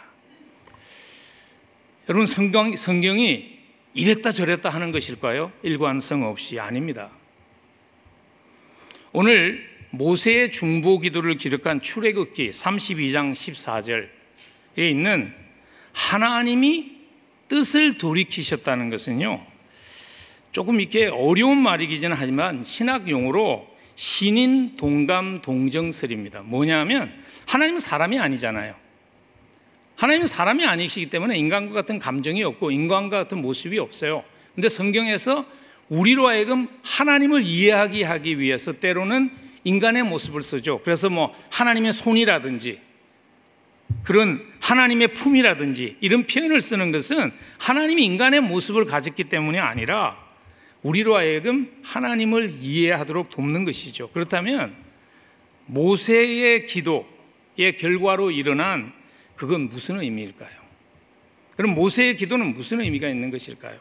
여러분 2.07 2.25
성경, 2.25 2.73
성경이 2.77 3.59
이랬다 3.93 4.31
저랬다 4.31 4.69
하는 4.69 4.93
것일까요? 4.93 5.51
일관성 5.61 6.23
없이 6.23 6.57
아닙니다. 6.57 7.09
오늘 9.11 9.69
모세의 9.89 10.53
중보 10.53 10.99
기도를 10.99 11.35
기록한 11.35 11.81
출애굽기 11.81 12.51
32장 12.51 13.33
14절에 13.33 14.09
있는 14.77 15.33
하나님이 15.91 16.94
뜻을 17.47 17.97
돌이키셨다는 17.97 18.89
것은요. 18.89 19.45
조금 20.51 20.79
이렇게 20.79 21.07
어려운 21.07 21.57
말이기는 21.57 22.15
하지만 22.15 22.63
신학 22.63 23.09
용어로 23.09 23.67
신인 23.95 24.77
동감 24.77 25.41
동정설입니다. 25.41 26.41
뭐냐면 26.43 27.11
하나님은 27.47 27.79
사람이 27.79 28.19
아니잖아요. 28.19 28.75
하나님은 29.95 30.27
사람이 30.27 30.65
아니시기 30.65 31.09
때문에 31.09 31.37
인간과 31.37 31.73
같은 31.73 31.99
감정이 31.99 32.43
없고 32.43 32.71
인간과 32.71 33.17
같은 33.17 33.41
모습이 33.41 33.79
없어요. 33.79 34.23
근데 34.53 34.69
성경에서 34.69 35.45
우리로 35.89 36.27
하여금 36.27 36.67
하나님을 36.83 37.41
이해하기 37.41 38.03
하기 38.03 38.39
위해서 38.39 38.73
때로는 38.73 39.31
인간의 39.63 40.03
모습을 40.03 40.43
쓰죠. 40.43 40.81
그래서 40.83 41.09
뭐 41.09 41.33
하나님의 41.51 41.93
손이라든지 41.93 42.79
그런 44.03 44.45
하나님의 44.61 45.09
품이라든지 45.09 45.97
이런 46.01 46.25
표현을 46.25 46.61
쓰는 46.61 46.91
것은 46.91 47.31
하나님이 47.59 48.05
인간의 48.05 48.41
모습을 48.41 48.85
가졌기 48.85 49.25
때문이 49.25 49.59
아니라 49.59 50.17
우리로 50.83 51.15
하여금 51.15 51.71
하나님을 51.83 52.51
이해하도록 52.61 53.29
돕는 53.31 53.65
것이죠. 53.65 54.09
그렇다면 54.09 54.75
모세의 55.65 56.67
기도의 56.67 57.75
결과로 57.77 58.29
일어난 58.31 58.93
그건 59.35 59.69
무슨 59.69 59.99
의미일까요? 59.99 60.65
그럼 61.57 61.73
모세의 61.73 62.17
기도는 62.17 62.53
무슨 62.53 62.81
의미가 62.81 63.09
있는 63.09 63.31
것일까요? 63.31 63.79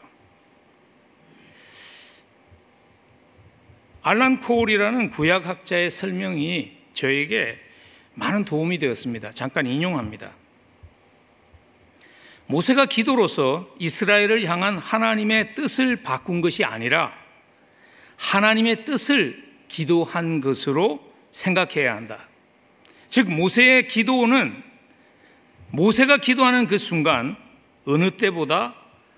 알란 4.01 4.39
코올이라는 4.39 5.09
구약학자의 5.09 5.89
설명이 5.89 6.77
저에게 6.93 7.59
많은 8.15 8.45
도움이 8.45 8.77
되었습니다. 8.77 9.31
잠깐 9.31 9.65
인용합니다. 9.65 10.31
모세가 12.47 12.85
기도로서 12.85 13.73
이스라엘을 13.79 14.45
향한 14.45 14.77
하나님의 14.77 15.53
뜻을 15.53 15.97
바꾼 15.97 16.41
것이 16.41 16.63
아니라 16.63 17.11
하나님의 18.17 18.85
뜻을 18.85 19.43
기도한 19.67 20.41
것으로 20.41 21.01
생각해야 21.31 21.95
한다. 21.95 22.27
즉, 23.07 23.29
모세의 23.29 23.87
기도는 23.87 24.63
모세가 25.71 26.17
기도하는 26.17 26.67
그 26.67 26.77
순간 26.77 27.35
어느 27.85 28.11
때보다 28.11 28.75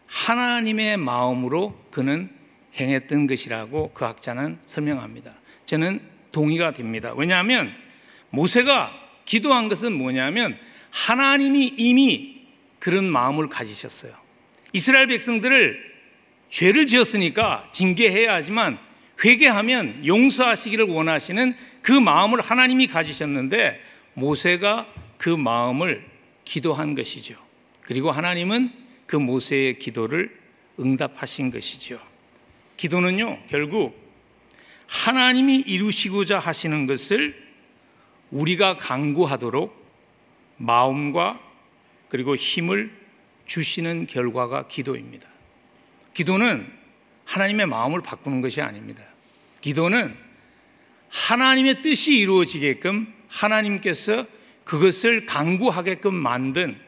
하나님의 0.08 0.98
마음으로 0.98 1.78
그는 1.92 2.30
행했던 2.76 3.28
것이라고 3.28 3.92
그 3.94 4.06
학자는 4.06 4.60
설명합니다. 4.66 5.34
저는 5.66 6.00
동의가 6.32 6.72
됩니다. 6.72 7.14
왜냐하면 7.16 7.74
모세가 8.30 8.94
기도한 9.26 9.68
것은 9.68 9.94
뭐냐면 9.94 10.58
하나님이 10.92 11.74
이미 11.78 12.48
그런 12.80 13.06
마음을 13.06 13.48
가지셨어요. 13.48 14.14
이스라엘 14.74 15.08
백성들을 15.08 15.88
죄를 16.50 16.86
지었으니까 16.86 17.70
징계해야 17.74 18.34
하지만 18.34 18.78
회개하면 19.24 20.06
용서하시기를 20.06 20.86
원하시는 20.86 21.56
그 21.82 21.92
마음을 21.92 22.40
하나님이 22.42 22.88
가지셨는데 22.88 23.82
모세가 24.14 24.88
그 25.18 25.30
마음을 25.30 26.06
기도한 26.46 26.96
것이죠. 26.96 27.36
그리고 27.82 28.12
하나님은 28.12 28.72
그 29.06 29.16
모세의 29.16 29.80
기도를 29.80 30.38
응답하신 30.80 31.52
것이죠. 31.52 32.00
기도는요, 32.78 33.40
결국 33.48 33.98
하나님이 34.86 35.64
이루시고자 35.66 36.40
하시는 36.40 36.86
것을 36.86 37.47
우리가 38.32 38.78
강구하도록 38.78 39.76
마음과 40.58 41.40
그리고 42.10 42.36
힘을 42.36 42.92
주시는 43.46 44.08
결과가 44.08 44.68
기도입니다. 44.68 45.28
기도는 46.14 46.72
하나님의 47.26 47.68
마음을 47.68 48.02
바꾸는 48.02 48.42
것이 48.42 48.62
아닙니다. 48.62 49.04
기도는 49.62 50.16
하나님의 51.10 51.82
뜻이 51.82 52.18
이루어지게끔 52.18 53.14
하나님께서 53.28 54.26
그것을 54.64 55.26
강구하게끔 55.26 56.14
만든 56.14 56.80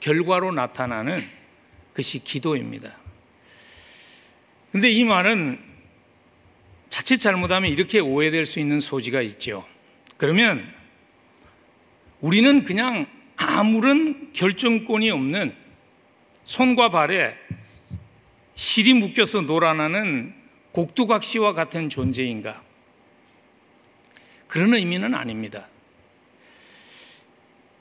결과로 0.00 0.52
나타나는 0.52 1.22
것이 1.94 2.22
기도입니다. 2.22 2.96
근데 4.72 4.90
이 4.90 5.04
말은 5.04 5.58
자칫 6.88 7.18
잘못하면 7.18 7.70
이렇게 7.70 8.00
오해될 8.00 8.44
수 8.44 8.58
있는 8.58 8.80
소지가 8.80 9.22
있죠. 9.22 9.66
그러면 10.16 10.77
우리는 12.20 12.64
그냥 12.64 13.06
아무런 13.36 14.32
결정권이 14.32 15.10
없는 15.10 15.54
손과 16.44 16.88
발에 16.88 17.36
실이 18.54 18.94
묶여서 18.94 19.42
놀아나는 19.42 20.34
곡두각시와 20.72 21.52
같은 21.52 21.88
존재인가? 21.88 22.62
그런 24.48 24.74
의미는 24.74 25.14
아닙니다. 25.14 25.68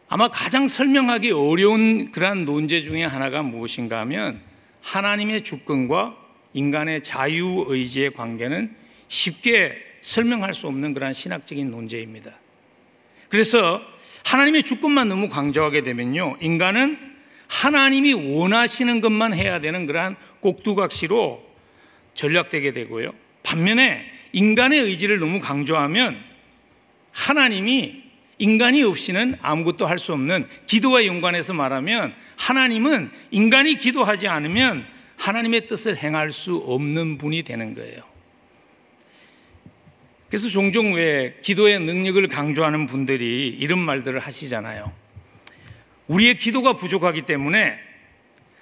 아마 0.09 0.27
가장 0.29 0.67
설명하기 0.67 1.31
어려운 1.31 2.11
그러한 2.11 2.45
논제 2.45 2.79
중에 2.79 3.03
하나가 3.03 3.41
무엇인가 3.41 3.99
하면 4.01 4.41
하나님의 4.81 5.43
주권과 5.43 6.15
인간의 6.53 7.03
자유의지의 7.03 8.13
관계는 8.13 8.75
쉽게 9.07 9.77
설명할 10.01 10.53
수 10.53 10.67
없는 10.67 10.93
그러한 10.93 11.13
신학적인 11.13 11.71
논제입니다. 11.71 12.31
그래서 13.29 13.81
하나님의 14.27 14.63
주권만 14.63 15.07
너무 15.07 15.29
강조하게 15.29 15.83
되면요. 15.83 16.35
인간은 16.41 16.97
하나님이 17.47 18.11
원하시는 18.13 18.99
것만 18.99 19.33
해야 19.33 19.61
되는 19.61 19.85
그러한 19.85 20.17
꼭두각시로 20.41 21.41
전략되게 22.13 22.73
되고요. 22.73 23.13
반면에 23.43 24.05
인간의 24.33 24.81
의지를 24.81 25.19
너무 25.19 25.39
강조하면 25.39 26.21
하나님이 27.13 28.03
인간이 28.37 28.83
없이는 28.83 29.37
아무것도 29.41 29.87
할 29.87 29.97
수 29.97 30.11
없는 30.11 30.45
기도와 30.65 31.05
연관해서 31.05 31.53
말하면 31.53 32.13
하나님은 32.35 33.09
인간이 33.31 33.77
기도하지 33.77 34.27
않으면 34.27 34.85
하나님의 35.15 35.67
뜻을 35.67 35.95
행할 35.95 36.31
수 36.31 36.57
없는 36.57 37.17
분이 37.17 37.43
되는 37.43 37.73
거예요. 37.73 38.01
그래서 40.29 40.49
종종 40.49 40.93
왜 40.93 41.37
기도의 41.41 41.79
능력을 41.79 42.27
강조하는 42.27 42.85
분들이 42.85 43.47
이런 43.47 43.79
말들을 43.79 44.19
하시잖아요. 44.19 44.93
우리의 46.07 46.37
기도가 46.37 46.73
부족하기 46.73 47.23
때문에 47.23 47.79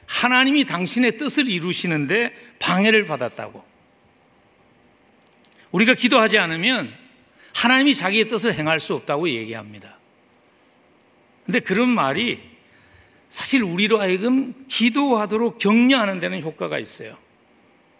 하나님이 0.07 0.65
당신의 0.65 1.17
뜻을 1.17 1.49
이루시는데 1.49 2.33
방해를 2.59 3.05
받았다고. 3.05 3.63
우리가 5.71 5.95
기도하지 5.95 6.37
않으면 6.37 6.93
하나님이 7.55 7.95
자기의 7.95 8.27
뜻을 8.27 8.53
행할 8.53 8.79
수 8.79 8.93
없다고 8.93 9.29
얘기합니다. 9.29 9.97
근데 11.45 11.59
그런 11.59 11.89
말이 11.89 12.39
사실 13.29 13.63
우리로 13.63 13.99
하여금 13.99 14.53
기도하도록 14.67 15.57
격려하는 15.57 16.19
데는 16.19 16.41
효과가 16.41 16.79
있어요. 16.79 17.17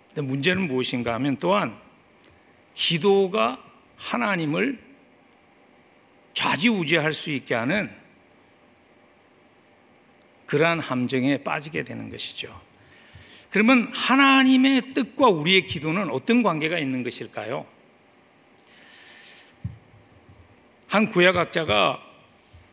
근데 0.07 0.21
문제는 0.21 0.67
무엇인가 0.67 1.13
하면 1.15 1.37
또한 1.37 1.77
기도가 2.75 3.63
하나님을 3.97 4.79
좌지우지할 6.33 7.13
수 7.13 7.31
있게 7.31 7.55
하는 7.55 7.91
그러한 10.45 10.79
함정에 10.79 11.37
빠지게 11.37 11.83
되는 11.83 12.11
것이죠. 12.11 12.61
그러면 13.49 13.89
하나님의 13.93 14.93
뜻과 14.93 15.29
우리의 15.29 15.65
기도는 15.65 16.09
어떤 16.11 16.43
관계가 16.43 16.77
있는 16.77 17.03
것일까요? 17.03 17.65
한 20.87 21.09
구약학자가 21.09 22.01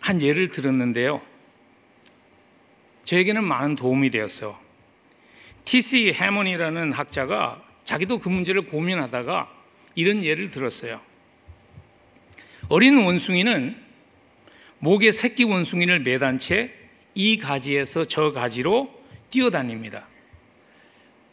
한 0.00 0.20
예를 0.20 0.48
들었는데요. 0.48 1.22
저에게는 3.04 3.44
많은 3.44 3.76
도움이 3.76 4.10
되었어요. 4.10 4.58
T.C. 5.64 6.12
해먼이라는 6.12 6.92
학자가 6.92 7.62
자기도 7.84 8.18
그 8.18 8.28
문제를 8.28 8.66
고민하다가 8.66 9.61
이런 9.94 10.24
예를 10.24 10.50
들었어요. 10.50 11.00
어린 12.68 13.04
원숭이는 13.04 13.76
목에 14.78 15.12
새끼 15.12 15.44
원숭이를 15.44 16.00
매단 16.00 16.38
채 16.38 16.82
이 17.14 17.36
가지에서 17.38 18.04
저 18.04 18.32
가지로 18.32 18.92
뛰어다닙니다. 19.30 20.06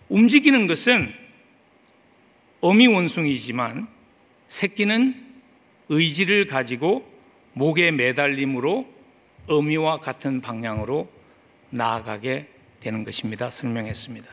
움직이는 0.10 0.68
것은 0.68 1.14
어미 2.62 2.88
원숭이지만 2.88 3.88
새끼는 4.48 5.28
의지를 5.90 6.48
가지고 6.48 7.10
목에 7.54 7.92
매달림으로 7.92 8.88
어미와 9.48 10.00
같은 10.00 10.42
방향으로 10.42 11.10
나아가게 11.70 12.48
되는 12.80 13.04
것입니다. 13.04 13.50
설명했습니다. 13.50 14.28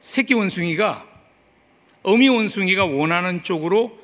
새끼 0.00 0.34
원숭이가 0.34 1.08
어미 2.02 2.28
원숭이가 2.28 2.84
원하는 2.84 3.42
쪽으로 3.42 3.98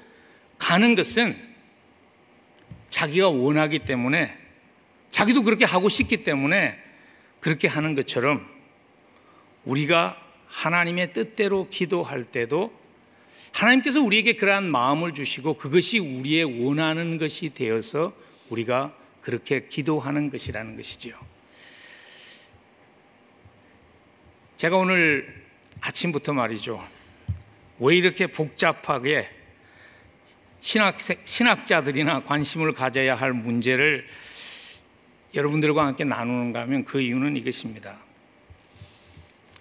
가는 0.58 0.94
것은 0.94 1.37
자기가 2.90 3.28
원하기 3.28 3.80
때문에 3.80 4.37
자기도 5.11 5.42
그렇게 5.42 5.64
하고 5.64 5.88
싶기 5.88 6.22
때문에 6.22 6.78
그렇게 7.40 7.68
하는 7.68 7.94
것처럼 7.94 8.46
우리가 9.64 10.16
하나님의 10.46 11.12
뜻대로 11.12 11.68
기도할 11.68 12.24
때도 12.24 12.72
하나님께서 13.52 14.00
우리에게 14.00 14.34
그러한 14.34 14.70
마음을 14.70 15.14
주시고 15.14 15.54
그것이 15.54 15.98
우리의 15.98 16.64
원하는 16.64 17.18
것이 17.18 17.52
되어서 17.52 18.12
우리가 18.48 18.94
그렇게 19.20 19.66
기도하는 19.68 20.30
것이라는 20.30 20.76
것이지요. 20.76 21.18
제가 24.56 24.76
오늘 24.76 25.44
아침부터 25.80 26.32
말이죠. 26.32 26.97
왜 27.78 27.96
이렇게 27.96 28.26
복잡하게 28.26 29.28
신학, 30.60 30.98
신학자들이나 31.24 32.24
관심을 32.24 32.72
가져야 32.72 33.14
할 33.14 33.32
문제를 33.32 34.06
여러분들과 35.34 35.86
함께 35.86 36.04
나누는가 36.04 36.62
하면 36.62 36.84
그 36.84 37.00
이유는 37.00 37.36
이것입니다. 37.36 37.98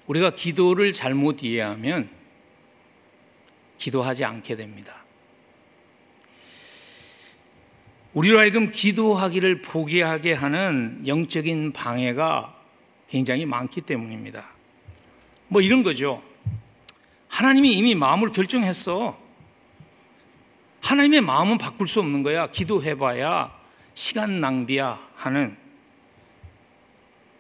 우리가 0.08 0.32
기도를 0.32 0.94
잘못 0.94 1.44
이해하면 1.44 2.10
기도하지 3.78 4.26
않게 4.26 4.56
됩니다. 4.56 5.04
우리로 8.14 8.40
하여금 8.40 8.72
기도하기를 8.72 9.62
포기하게 9.62 10.34
하는 10.34 11.04
영적인 11.06 11.74
방해가 11.74 12.56
굉장히 13.08 13.46
많기 13.46 13.82
때문입니다. 13.82 14.50
뭐 15.50 15.62
이런 15.62 15.84
거죠. 15.84 16.24
하나님이 17.30 17.74
이미 17.74 17.96
마음을 17.96 18.32
결정했어. 18.32 19.18
하나님의 20.82 21.22
마음은 21.22 21.58
바꿀 21.58 21.88
수 21.88 22.00
없는 22.00 22.24
거야. 22.24 22.48
기도해봐야 22.48 23.56
시간 23.94 24.40
낭비야 24.40 25.00
하는 25.16 25.58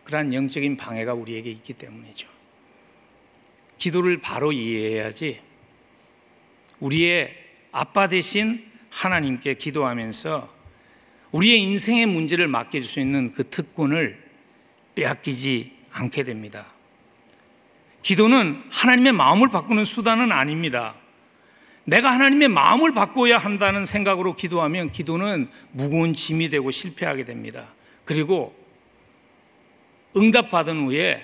그러한 0.03 0.33
영적인 0.33 0.77
방해가 0.77 1.13
우리에게 1.13 1.49
있기 1.51 1.73
때문이죠. 1.73 2.27
기도를 3.77 4.21
바로 4.21 4.51
이해해야지 4.51 5.41
우리의 6.79 7.35
아빠 7.71 8.07
대신 8.07 8.65
하나님께 8.89 9.55
기도하면서 9.55 10.55
우리의 11.31 11.61
인생의 11.61 12.05
문제를 12.05 12.47
맡길 12.47 12.83
수 12.83 12.99
있는 12.99 13.31
그 13.31 13.49
특권을 13.49 14.23
빼앗기지 14.95 15.73
않게 15.91 16.23
됩니다. 16.23 16.65
기도는 18.01 18.63
하나님의 18.69 19.13
마음을 19.13 19.49
바꾸는 19.49 19.85
수단은 19.85 20.31
아닙니다. 20.31 20.95
내가 21.83 22.11
하나님의 22.11 22.49
마음을 22.49 22.91
바꿔야 22.91 23.37
한다는 23.37 23.85
생각으로 23.85 24.35
기도하면 24.35 24.91
기도는 24.91 25.49
무거운 25.71 26.13
짐이 26.13 26.49
되고 26.49 26.69
실패하게 26.69 27.23
됩니다. 27.23 27.67
그리고 28.03 28.55
응답받은 30.15 30.85
후에 30.85 31.23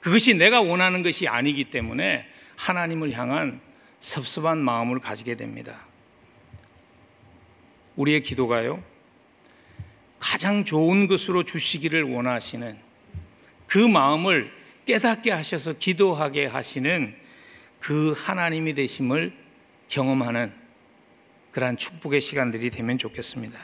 그것이 0.00 0.34
내가 0.34 0.62
원하는 0.62 1.02
것이 1.02 1.28
아니기 1.28 1.64
때문에 1.64 2.26
하나님을 2.56 3.12
향한 3.12 3.60
섭섭한 4.00 4.58
마음을 4.58 4.98
가지게 4.98 5.36
됩니다. 5.36 5.86
우리의 7.96 8.22
기도가요, 8.22 8.82
가장 10.18 10.64
좋은 10.64 11.06
것으로 11.06 11.44
주시기를 11.44 12.02
원하시는 12.04 12.78
그 13.66 13.78
마음을 13.78 14.59
깨닫게 14.90 15.30
하셔서 15.30 15.74
기도하게 15.74 16.46
하시는 16.46 17.14
그 17.78 18.12
하나님이 18.16 18.74
되심을 18.74 19.32
경험하는 19.86 20.52
그러한 21.52 21.76
축복의 21.76 22.20
시간들이 22.20 22.70
되면 22.70 22.98
좋겠습니다. 22.98 23.56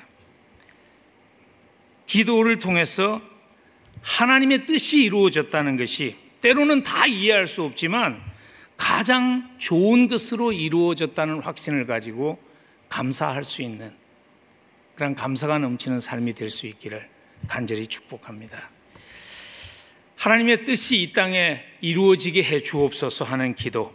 기도를 2.07 2.61
통해서 2.61 3.21
하나님의 4.03 4.67
뜻이 4.67 5.03
이루어졌다는 5.03 5.77
것이 5.77 6.17
때로는 6.43 6.85
다 6.85 7.07
이해할 7.07 7.49
수 7.49 7.65
없지만 7.65 8.23
가장 8.77 9.53
좋은 9.59 10.07
것으로 10.07 10.53
이루어졌다는 10.53 11.41
확신을 11.41 11.87
가지고 11.87 12.41
감사할 12.89 13.43
수 13.43 13.63
있는 13.63 13.93
그런 14.95 15.17
감사가 15.17 15.59
넘치는 15.59 15.99
삶이 15.99 16.35
될 16.35 16.51
수 16.51 16.67
있기를 16.67 17.09
간절히 17.49 17.89
축복합니다. 17.89 18.76
하나님의 20.27 20.65
뜻이 20.65 21.01
이 21.01 21.13
땅에 21.13 21.63
이루어지게 21.81 22.43
해 22.43 22.61
주옵소서 22.61 23.25
하는 23.25 23.55
기도. 23.55 23.95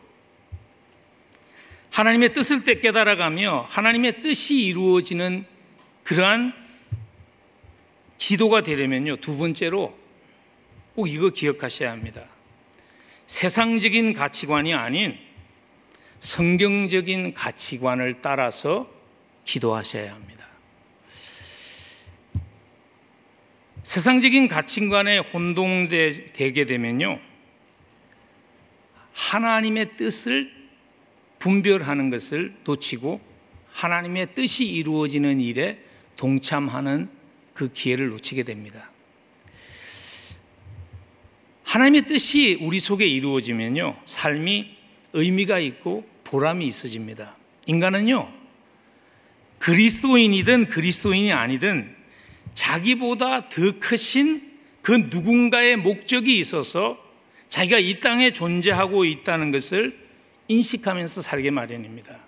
하나님의 1.89 2.31
뜻을 2.31 2.63
때 2.63 2.79
깨달아가며 2.79 3.65
하나님의 3.67 4.21
뜻이 4.21 4.63
이루어지는 4.63 5.43
그러한 6.03 6.53
기도가 8.17 8.61
되려면요. 8.61 9.17
두 9.17 9.37
번째로 9.37 9.93
꼭 10.95 11.09
이거 11.09 11.31
기억하셔야 11.31 11.91
합니다. 11.91 12.23
세상적인 13.27 14.13
가치관이 14.13 14.73
아닌 14.73 15.17
성경적인 16.21 17.33
가치관을 17.33 18.21
따라서 18.21 18.89
기도하셔야 19.43 20.13
합니다. 20.13 20.30
세상적인 23.91 24.47
가치관에 24.47 25.17
혼동되게 25.17 26.63
되면요. 26.63 27.19
하나님의 29.11 29.97
뜻을 29.97 30.49
분별하는 31.39 32.09
것을 32.09 32.55
놓치고 32.63 33.19
하나님의 33.69 34.27
뜻이 34.33 34.63
이루어지는 34.63 35.41
일에 35.41 35.77
동참하는 36.15 37.09
그 37.53 37.69
기회를 37.73 38.07
놓치게 38.11 38.43
됩니다. 38.43 38.89
하나님의 41.65 42.03
뜻이 42.03 42.59
우리 42.61 42.79
속에 42.79 43.05
이루어지면요. 43.05 43.97
삶이 44.05 44.73
의미가 45.11 45.59
있고 45.59 46.07
보람이 46.23 46.65
있어집니다. 46.65 47.35
인간은요. 47.65 48.31
그리스도인이든 49.59 50.67
그리스도인이 50.69 51.33
아니든 51.33 51.90
자기보다 52.61 53.49
더 53.49 53.79
크신 53.79 54.51
그 54.83 54.91
누군가의 54.91 55.77
목적이 55.77 56.37
있어서 56.37 57.03
자기가 57.47 57.79
이 57.79 57.99
땅에 57.99 58.31
존재하고 58.31 59.03
있다는 59.03 59.51
것을 59.51 59.97
인식하면서 60.47 61.21
살게 61.21 61.49
마련입니다. 61.49 62.19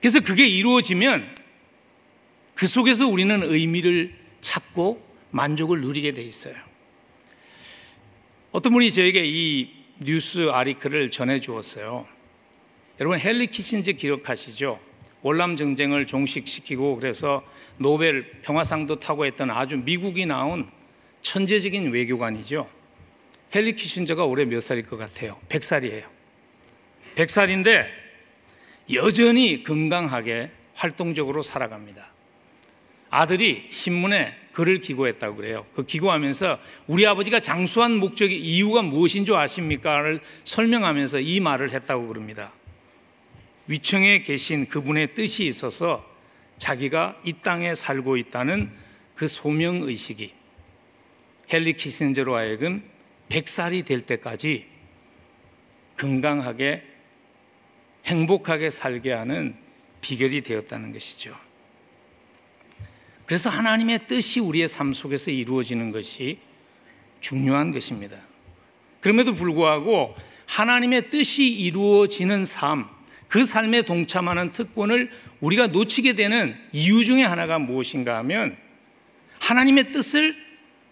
그래서 0.00 0.18
그게 0.18 0.46
이루어지면 0.48 1.36
그 2.54 2.66
속에서 2.66 3.06
우리는 3.06 3.42
의미를 3.44 4.12
찾고 4.40 5.06
만족을 5.30 5.80
누리게 5.82 6.14
돼 6.14 6.22
있어요. 6.22 6.56
어떤 8.50 8.72
분이 8.72 8.90
저에게 8.90 9.22
이 9.24 9.70
뉴스 10.00 10.50
아리클을 10.50 11.12
전해 11.12 11.40
주었어요. 11.40 12.08
여러분 12.98 13.20
헨리 13.20 13.46
키신저 13.46 13.92
기억하시죠? 13.92 14.80
월남 15.22 15.54
전쟁을 15.54 16.08
종식시키고 16.08 16.96
그래서 16.96 17.44
노벨 17.80 18.30
평화상도 18.42 19.00
타고 19.00 19.24
했던 19.24 19.50
아주 19.50 19.78
미국이 19.78 20.26
나온 20.26 20.68
천재적인 21.22 21.90
외교관이죠. 21.90 22.68
헨리 23.54 23.74
키신저가 23.74 24.26
올해 24.26 24.44
몇 24.44 24.60
살일 24.60 24.86
것 24.86 24.98
같아요? 24.98 25.40
100살이에요. 25.48 26.04
100살인데 27.14 27.86
여전히 28.92 29.64
건강하게 29.64 30.50
활동적으로 30.74 31.42
살아갑니다. 31.42 32.12
아들이 33.08 33.66
신문에 33.70 34.36
글을 34.52 34.80
기고했다고 34.80 35.36
그래요. 35.36 35.64
그 35.74 35.86
기고하면서 35.86 36.58
우리 36.86 37.06
아버지가 37.06 37.40
장수한 37.40 37.96
목적이 37.96 38.38
이유가 38.38 38.82
무엇인 38.82 39.24
줄 39.24 39.36
아십니까?를 39.36 40.20
설명하면서 40.44 41.20
이 41.20 41.40
말을 41.40 41.70
했다고 41.70 42.08
그럽니다. 42.08 42.52
위층에 43.68 44.22
계신 44.22 44.66
그분의 44.66 45.14
뜻이 45.14 45.46
있어서 45.46 46.09
자기가 46.60 47.18
이 47.24 47.32
땅에 47.42 47.74
살고 47.74 48.18
있다는 48.18 48.70
그 49.14 49.26
소명 49.26 49.82
의식이 49.82 50.32
헨리 51.52 51.72
키신저로 51.72 52.36
하여금 52.36 52.84
100살이 53.30 53.84
될 53.84 54.02
때까지 54.02 54.66
건강하게 55.96 56.84
행복하게 58.04 58.70
살게 58.70 59.12
하는 59.12 59.56
비결이 60.02 60.42
되었다는 60.42 60.92
것이죠. 60.92 61.34
그래서 63.24 63.48
하나님의 63.48 64.06
뜻이 64.06 64.40
우리의 64.40 64.68
삶 64.68 64.92
속에서 64.92 65.30
이루어지는 65.30 65.92
것이 65.92 66.40
중요한 67.20 67.72
것입니다. 67.72 68.18
그럼에도 69.00 69.32
불구하고 69.32 70.14
하나님의 70.46 71.08
뜻이 71.08 71.48
이루어지는 71.48 72.44
삶, 72.44 72.88
그 73.30 73.44
삶에 73.44 73.82
동참하는 73.82 74.50
특권을 74.50 75.08
우리가 75.38 75.68
놓치게 75.68 76.14
되는 76.14 76.56
이유 76.72 77.04
중에 77.04 77.22
하나가 77.22 77.60
무엇인가 77.60 78.16
하면 78.18 78.56
하나님의 79.38 79.92
뜻을 79.92 80.36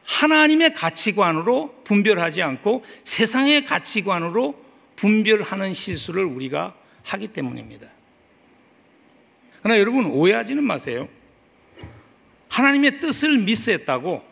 하나님의 0.05 0.73
가치관으로 0.73 1.83
분별하지 1.83 2.43
않고 2.43 2.85
세상의 3.03 3.65
가치관으로 3.65 4.65
분별하는 4.95 5.73
실수를 5.73 6.25
우리가 6.25 6.77
하기 7.03 7.29
때문입니다. 7.29 7.89
그러나 9.61 9.81
여러분 9.81 10.07
오해하지는 10.07 10.63
마세요. 10.63 11.09
하나님의 12.49 13.01
뜻을 13.01 13.39
미스했다고 13.39 14.25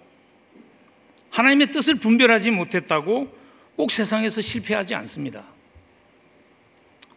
하나님의 1.31 1.73
뜻을 1.73 1.97
분별하지 1.97 2.53
못했다고 2.53 3.37
꼭 3.75 3.91
세상에서 3.91 4.41
실패하지 4.41 4.95
않습니다. 4.95 5.56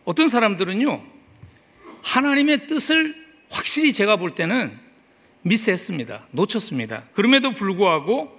어떤 0.10 0.28
사람들은요, 0.28 1.04
하나님의 2.04 2.66
뜻을 2.66 3.14
확실히 3.52 3.94
제가 3.94 4.16
볼 4.16 4.34
때는 4.34 4.76
미스했습니다. 5.44 6.30
놓쳤습니다. 6.32 7.04
그럼에도 7.14 7.52
불구하고 7.52 8.36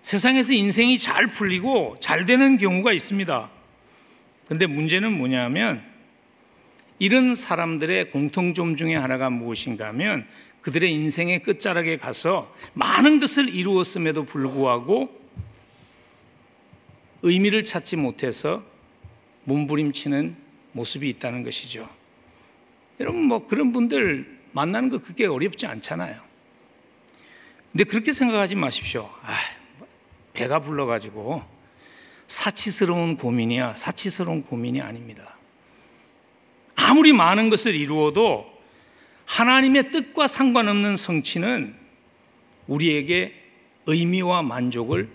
세상에서 0.00 0.54
인생이 0.54 0.96
잘 0.96 1.26
풀리고 1.26 1.98
잘 2.00 2.24
되는 2.24 2.56
경우가 2.56 2.94
있습니다. 2.94 3.50
근데 4.48 4.66
문제는 4.66 5.12
뭐냐면 5.12 5.84
이런 6.98 7.34
사람들의 7.34 8.08
공통점 8.08 8.76
중에 8.76 8.94
하나가 8.94 9.28
무엇인가 9.28 9.88
하면 9.88 10.26
그들의 10.62 10.90
인생의 10.90 11.42
끝자락에 11.42 11.98
가서 11.98 12.56
많은 12.72 13.20
것을 13.20 13.50
이루었음에도 13.50 14.24
불구하고 14.24 15.10
의미를 17.20 17.64
찾지 17.64 17.96
못해서 17.96 18.64
몸부림치는 19.44 20.41
모습이 20.72 21.08
있다는 21.10 21.42
것이죠. 21.42 21.88
여러분, 23.00 23.24
뭐 23.24 23.46
그런 23.46 23.72
분들 23.72 24.40
만나는 24.52 24.90
거 24.90 24.98
그렇게 24.98 25.26
어렵지 25.26 25.66
않잖아요. 25.66 26.20
근데 27.72 27.84
그렇게 27.84 28.12
생각하지 28.12 28.54
마십시오. 28.54 29.10
아, 29.22 29.34
배가 30.34 30.60
불러가지고 30.60 31.42
사치스러운 32.26 33.16
고민이야. 33.16 33.74
사치스러운 33.74 34.42
고민이 34.42 34.80
아닙니다. 34.80 35.36
아무리 36.74 37.12
많은 37.12 37.50
것을 37.50 37.74
이루어도 37.74 38.50
하나님의 39.26 39.90
뜻과 39.90 40.26
상관없는 40.26 40.96
성취는 40.96 41.74
우리에게 42.66 43.34
의미와 43.86 44.42
만족을 44.42 45.08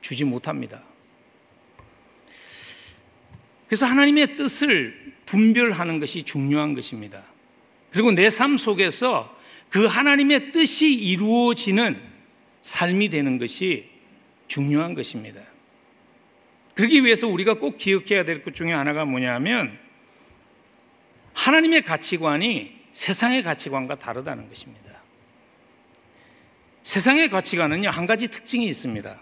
주지 0.00 0.24
못합니다. 0.24 0.82
그래서 3.74 3.86
하나님의 3.86 4.36
뜻을 4.36 5.14
분별하는 5.26 5.98
것이 5.98 6.22
중요한 6.22 6.74
것입니다. 6.74 7.24
그리고 7.90 8.12
내 8.12 8.28
삶 8.28 8.56
속에서 8.56 9.36
그 9.68 9.86
하나님의 9.86 10.52
뜻이 10.52 10.94
이루어지는 10.94 12.00
삶이 12.62 13.08
되는 13.08 13.36
것이 13.36 13.90
중요한 14.46 14.94
것입니다. 14.94 15.42
그러기 16.76 17.02
위해서 17.04 17.26
우리가 17.26 17.54
꼭 17.54 17.76
기억해야 17.76 18.24
될 18.24 18.44
것 18.44 18.54
중에 18.54 18.70
하나가 18.72 19.04
뭐냐면 19.04 19.76
하나님의 21.32 21.82
가치관이 21.82 22.80
세상의 22.92 23.42
가치관과 23.42 23.96
다르다는 23.96 24.48
것입니다. 24.48 25.02
세상의 26.84 27.28
가치관은요, 27.28 27.90
한 27.90 28.06
가지 28.06 28.28
특징이 28.28 28.66
있습니다. 28.66 29.20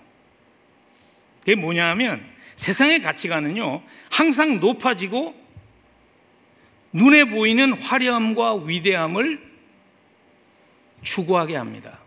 그게 1.40 1.54
뭐냐 1.54 1.88
하면 1.92 2.31
세상의 2.62 3.02
가치관은요, 3.02 3.82
항상 4.08 4.60
높아지고 4.60 5.34
눈에 6.92 7.24
보이는 7.24 7.72
화려함과 7.72 8.54
위대함을 8.54 9.42
추구하게 11.02 11.56
합니다. 11.56 11.98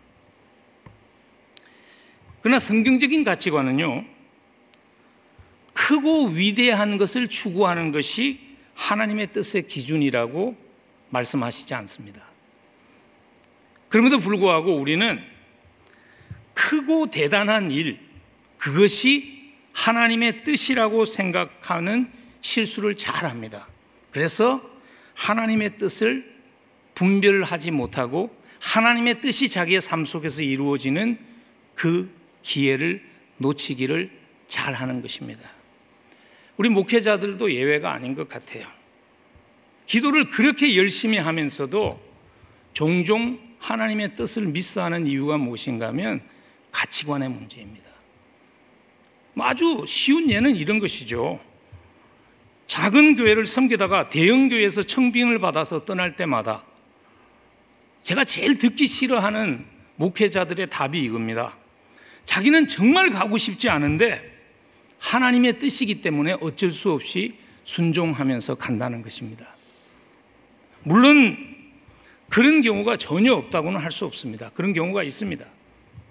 그러나 2.40 2.58
성경적인 2.58 3.22
가치관은요, 3.22 4.06
크고 5.74 6.28
위대한 6.28 6.96
것을 6.96 7.28
추구하는 7.28 7.92
것이 7.92 8.40
하나님의 8.72 9.32
뜻의 9.32 9.66
기준이라고 9.66 10.56
말씀하시지 11.10 11.74
않습니다. 11.74 12.24
그럼에도 13.90 14.18
불구하고 14.18 14.74
우리는 14.74 15.22
크고 16.54 17.10
대단한 17.10 17.70
일, 17.70 18.00
그것이 18.56 19.35
하나님의 19.76 20.42
뜻이라고 20.42 21.04
생각하는 21.04 22.10
실수를 22.40 22.96
잘 22.96 23.26
합니다. 23.26 23.68
그래서 24.10 24.62
하나님의 25.14 25.76
뜻을 25.76 26.34
분별하지 26.94 27.72
못하고 27.72 28.34
하나님의 28.58 29.20
뜻이 29.20 29.50
자기의 29.50 29.82
삶 29.82 30.06
속에서 30.06 30.40
이루어지는 30.40 31.18
그 31.74 32.10
기회를 32.40 33.04
놓치기를 33.36 34.10
잘 34.46 34.72
하는 34.72 35.02
것입니다. 35.02 35.48
우리 36.56 36.70
목회자들도 36.70 37.52
예외가 37.52 37.92
아닌 37.92 38.14
것 38.14 38.30
같아요. 38.30 38.66
기도를 39.84 40.30
그렇게 40.30 40.74
열심히 40.76 41.18
하면서도 41.18 42.00
종종 42.72 43.38
하나님의 43.58 44.14
뜻을 44.14 44.46
미스하는 44.46 45.06
이유가 45.06 45.36
무엇인가 45.36 45.88
하면 45.88 46.22
가치관의 46.72 47.28
문제입니다. 47.28 47.85
아주 49.38 49.84
쉬운 49.86 50.30
예는 50.30 50.56
이런 50.56 50.78
것이죠. 50.78 51.40
작은 52.66 53.16
교회를 53.16 53.46
섬기다가 53.46 54.08
대형 54.08 54.48
교회에서 54.48 54.82
청빙을 54.82 55.38
받아서 55.38 55.84
떠날 55.84 56.16
때마다 56.16 56.64
제가 58.02 58.24
제일 58.24 58.56
듣기 58.56 58.86
싫어하는 58.86 59.64
목회자들의 59.96 60.68
답이 60.68 61.02
이겁니다. 61.02 61.56
자기는 62.24 62.66
정말 62.66 63.10
가고 63.10 63.38
싶지 63.38 63.68
않은데 63.68 64.34
하나님의 64.98 65.58
뜻이기 65.58 66.00
때문에 66.00 66.36
어쩔 66.40 66.70
수 66.70 66.92
없이 66.92 67.34
순종하면서 67.64 68.56
간다는 68.56 69.02
것입니다. 69.02 69.54
물론 70.82 71.36
그런 72.28 72.62
경우가 72.62 72.96
전혀 72.96 73.32
없다고는 73.32 73.80
할 73.80 73.90
수 73.90 74.04
없습니다. 74.04 74.50
그런 74.54 74.72
경우가 74.72 75.02
있습니다. 75.02 75.44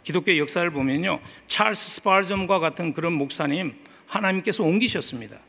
기독교 0.05 0.37
역사를 0.37 0.69
보면요. 0.69 1.19
찰스 1.47 1.95
스파르점과 1.95 2.59
같은 2.59 2.93
그런 2.93 3.13
목사님 3.13 3.75
하나님께서 4.05 4.63
옮기셨습니다. 4.63 5.39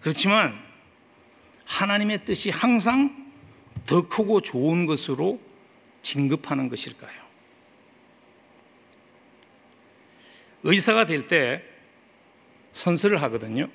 그렇지만 0.00 0.60
하나님의 1.64 2.24
뜻이 2.24 2.50
항상 2.50 3.32
더 3.86 4.08
크고 4.08 4.40
좋은 4.40 4.86
것으로 4.86 5.40
진급하는 6.02 6.68
것일까요? 6.68 7.26
의사가 10.64 11.06
될 11.06 11.28
때 11.28 11.62
선서를 12.72 13.22
하거든요. 13.22 13.68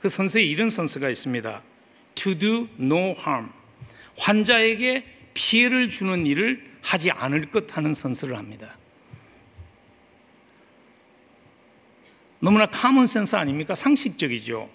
그 0.00 0.08
선서에 0.08 0.42
이런 0.42 0.70
선서가 0.70 1.10
있습니다. 1.10 1.62
To 2.14 2.38
do 2.38 2.68
no 2.80 3.10
harm. 3.10 3.50
환자에게 4.16 5.04
피해를 5.34 5.90
주는 5.90 6.26
일을 6.26 6.67
하지 6.82 7.10
않을 7.10 7.50
것 7.50 7.76
하는 7.76 7.94
선서를 7.94 8.36
합니다. 8.36 8.76
너무나 12.40 12.66
카먼 12.66 13.06
센스 13.06 13.36
아닙니까? 13.36 13.74
상식적이죠. 13.74 14.70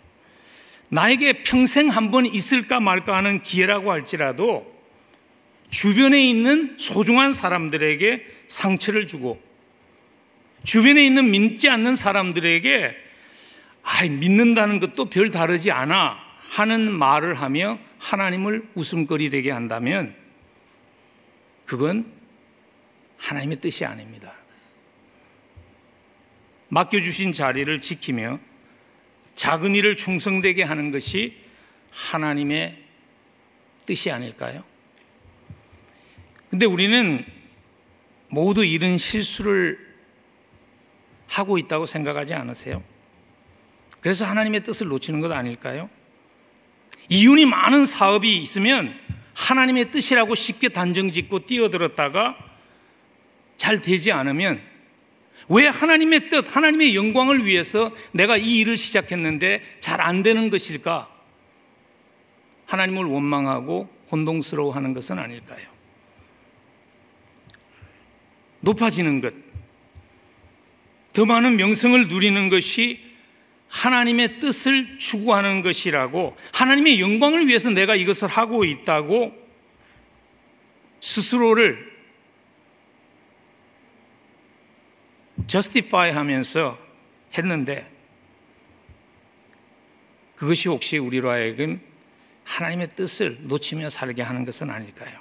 나에게 0.90 1.44
평생 1.44 1.90
한 1.90 2.12
번 2.12 2.26
있을까 2.26 2.80
말까 2.80 3.16
하는 3.18 3.42
기회라고 3.42 3.92
할지라도 3.92 4.72
주변에 5.70 6.24
있는 6.24 6.76
소중한 6.78 7.34
사람들에게 7.34 8.26
상처를 8.48 9.08
주고 9.08 9.42
주변에 10.64 11.04
있는 11.04 11.32
믿지 11.32 11.68
않는 11.70 11.96
사람들에게 11.96 12.96
아, 13.82 14.04
믿는다는 14.04 14.80
것도 14.80 15.10
별 15.10 15.32
다르지 15.32 15.72
않아 15.72 16.18
하는 16.52 16.92
말을 16.92 17.34
하며 17.34 17.80
하나님을 17.98 18.68
웃음거리 18.76 19.30
되게 19.30 19.50
한다면 19.50 20.16
그건 21.66 22.12
하나님의 23.18 23.58
뜻이 23.60 23.86
아닙니다. 23.86 24.34
맡겨주신 26.70 27.34
자리를 27.34 27.80
지키며 27.82 28.40
작은 29.36 29.76
일을 29.76 29.96
충성되게 29.96 30.64
하는 30.64 30.92
것이 30.92 31.38
하나님의 31.92 32.84
뜻이 33.86 34.12
아닐까요? 34.12 34.64
근데 36.50 36.66
우리는 36.66 37.26
모두 38.30 38.66
이런 38.66 38.98
실수를 38.98 39.94
하고 41.28 41.58
있다고 41.58 41.86
생각하지 41.86 42.34
않으세요? 42.34 42.84
그래서 44.02 44.26
하나님의 44.26 44.62
뜻을 44.62 44.88
놓치는 44.88 45.22
것 45.22 45.32
아닐까요? 45.32 45.90
이윤이 47.10 47.46
많은 47.46 47.86
사업이 47.86 48.38
있으면 48.42 48.94
하나님의 49.34 49.92
뜻이라고 49.92 50.36
쉽게 50.36 50.70
단정 50.70 51.12
짓고 51.12 51.46
뛰어들었다가 51.46 52.38
잘 53.58 53.82
되지 53.82 54.12
않으면 54.12 54.62
왜 55.50 55.68
하나님의 55.68 56.28
뜻, 56.30 56.56
하나님의 56.56 56.96
영광을 56.96 57.46
위해서 57.46 57.92
내가 58.12 58.38
이 58.38 58.60
일을 58.60 58.78
시작했는데 58.78 59.62
잘 59.80 60.02
안 60.02 60.24
되는 60.24 60.50
것일까? 60.50 61.10
하나님을 62.66 63.06
원망하고 63.06 63.90
혼동스러워 64.12 64.74
하는 64.74 64.94
것은 64.94 65.20
아닐까요? 65.20 65.68
높아지는 68.62 69.22
것, 69.22 69.34
더 71.14 71.26
많은 71.26 71.58
명성을 71.58 72.08
누리는 72.08 72.50
것이 72.50 73.13
하나님의 73.74 74.38
뜻을 74.38 75.00
추구하는 75.00 75.64
것이라고 75.64 76.38
하나님의 76.54 77.02
영광을 77.02 77.48
위해서 77.48 77.72
내가 77.72 77.96
이것을 77.96 78.28
하고 78.28 78.64
있다고 78.64 79.34
스스로를 81.00 81.92
justify 85.48 86.12
하면서 86.12 86.78
했는데 87.36 87.92
그것이 90.36 90.70
혹시 90.70 91.00
우리로 91.00 91.32
하여금 91.32 91.82
하나님의 92.44 92.90
뜻을 92.94 93.40
놓치며 93.42 93.90
살게 93.90 94.22
하는 94.22 94.46
것은 94.46 94.70
아닐까요? 94.70 95.20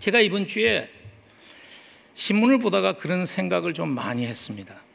제가 0.00 0.20
이번 0.20 0.48
주에 0.48 0.90
신문을 2.14 2.58
보다가 2.58 2.96
그런 2.96 3.26
생각을 3.26 3.74
좀 3.74 3.90
많이 3.94 4.26
했습니다. 4.26 4.85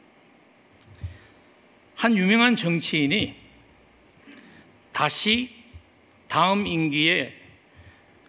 한 2.02 2.18
유명한 2.18 2.56
정치인이 2.56 3.32
다시 4.90 5.54
다음 6.26 6.66
임기에 6.66 7.32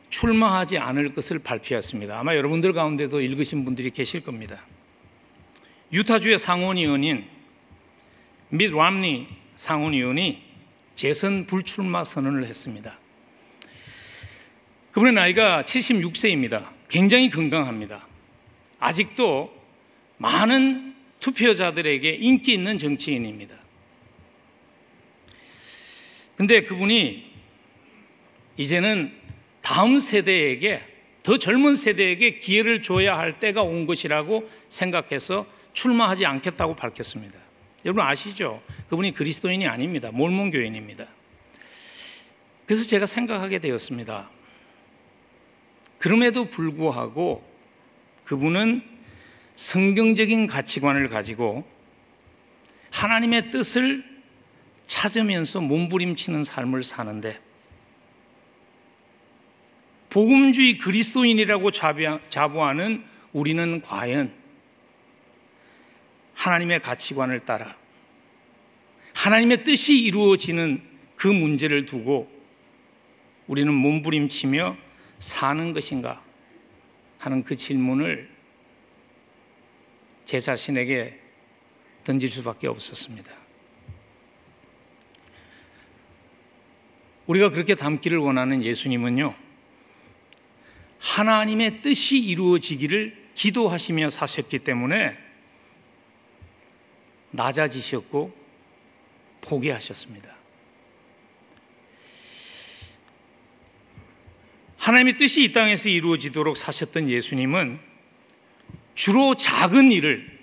출마하지 0.09 0.77
않을 0.77 1.15
것을 1.15 1.39
발표했습니다. 1.39 2.19
아마 2.19 2.35
여러분들 2.35 2.73
가운데도 2.73 3.19
읽으신 3.19 3.65
분들이 3.65 3.89
계실 3.89 4.21
겁니다. 4.21 4.63
유타주의 5.91 6.37
상원의원인 6.37 7.25
밋 8.49 8.71
람니 8.71 9.27
상원의원이 9.55 10.43
재선 10.93 11.47
불출마 11.47 12.03
선언을 12.03 12.45
했습니다. 12.45 12.99
그분의 14.91 15.13
나이가 15.13 15.63
76세입니다. 15.63 16.69
굉장히 16.89 17.31
건강합니다. 17.31 18.05
아직도 18.79 19.51
많은 20.17 20.93
투표자들에게 21.19 22.11
인기 22.11 22.53
있는 22.53 22.77
정치인입니다. 22.77 23.62
근데 26.43 26.65
그분이 26.65 27.23
이제는 28.57 29.13
다음 29.61 29.97
세대에게 29.97 30.83
더 31.23 31.37
젊은 31.37 31.77
세대에게 31.77 32.39
기회를 32.39 32.81
줘야 32.81 33.17
할 33.17 33.31
때가 33.31 33.61
온 33.61 33.85
것이라고 33.85 34.49
생각해서 34.67 35.47
출마하지 35.71 36.25
않겠다고 36.25 36.75
밝혔습니다. 36.75 37.39
여러분 37.85 38.03
아시죠? 38.03 38.61
그분이 38.89 39.13
그리스도인이 39.13 39.65
아닙니다. 39.67 40.11
몰몬 40.11 40.51
교인입니다. 40.51 41.07
그래서 42.65 42.85
제가 42.87 43.05
생각하게 43.05 43.59
되었습니다. 43.59 44.29
그럼에도 45.97 46.49
불구하고 46.49 47.41
그분은 48.25 48.81
성경적인 49.55 50.47
가치관을 50.47 51.07
가지고 51.07 51.65
하나님의 52.91 53.43
뜻을 53.43 54.12
찾으면서 54.85 55.61
몸부림치는 55.61 56.43
삶을 56.43 56.83
사는데 56.83 57.39
복음주의 60.09 60.77
그리스도인이라고 60.77 61.71
자부하는 62.29 63.03
우리는 63.31 63.81
과연 63.81 64.33
하나님의 66.35 66.81
가치관을 66.81 67.39
따라 67.41 67.75
하나님의 69.15 69.63
뜻이 69.63 69.99
이루어지는 69.99 70.81
그 71.15 71.27
문제를 71.27 71.85
두고 71.85 72.31
우리는 73.47 73.73
몸부림치며 73.73 74.77
사는 75.19 75.73
것인가 75.73 76.21
하는 77.17 77.43
그 77.43 77.55
질문을 77.55 78.29
제 80.25 80.39
자신에게 80.39 81.19
던질 82.03 82.29
수밖에 82.29 82.67
없었습니다. 82.67 83.42
우리가 87.27 87.49
그렇게 87.49 87.75
담기를 87.75 88.17
원하는 88.17 88.63
예수님은요, 88.63 89.33
하나님의 90.99 91.81
뜻이 91.81 92.17
이루어지기를 92.17 93.23
기도하시며 93.33 94.09
사셨기 94.09 94.59
때문에 94.59 95.17
낮아지셨고 97.31 98.33
포기하셨습니다. 99.41 100.33
하나님의 104.77 105.17
뜻이 105.17 105.43
이 105.43 105.51
땅에서 105.53 105.89
이루어지도록 105.89 106.57
사셨던 106.57 107.09
예수님은 107.09 107.79
주로 108.95 109.35
작은 109.35 109.91
일을 109.91 110.39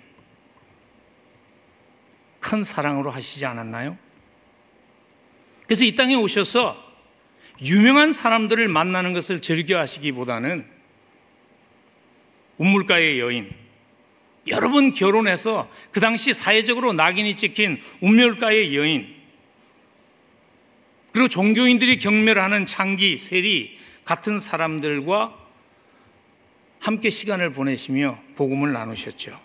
큰 2.39 2.63
사랑으로 2.63 3.11
하시지 3.11 3.45
않았나요? 3.45 3.97
그래서 5.71 5.85
이 5.85 5.95
땅에 5.95 6.15
오셔서 6.15 6.75
유명한 7.63 8.11
사람들을 8.11 8.67
만나는 8.67 9.13
것을 9.13 9.41
즐겨 9.41 9.79
하시기보다는 9.79 10.65
운물가의 12.57 13.21
여인, 13.21 13.49
여러 14.47 14.69
번 14.69 14.91
결혼해서 14.91 15.71
그 15.91 16.01
당시 16.01 16.33
사회적으로 16.33 16.91
낙인이 16.91 17.37
찍힌 17.37 17.79
운멸가의 18.01 18.75
여인, 18.75 19.15
그리고 21.13 21.29
종교인들이 21.29 21.99
경멸하는 21.99 22.65
창기, 22.65 23.15
세리 23.15 23.79
같은 24.03 24.39
사람들과 24.39 25.33
함께 26.81 27.09
시간을 27.09 27.53
보내시며 27.53 28.19
복음을 28.35 28.73
나누셨죠. 28.73 29.39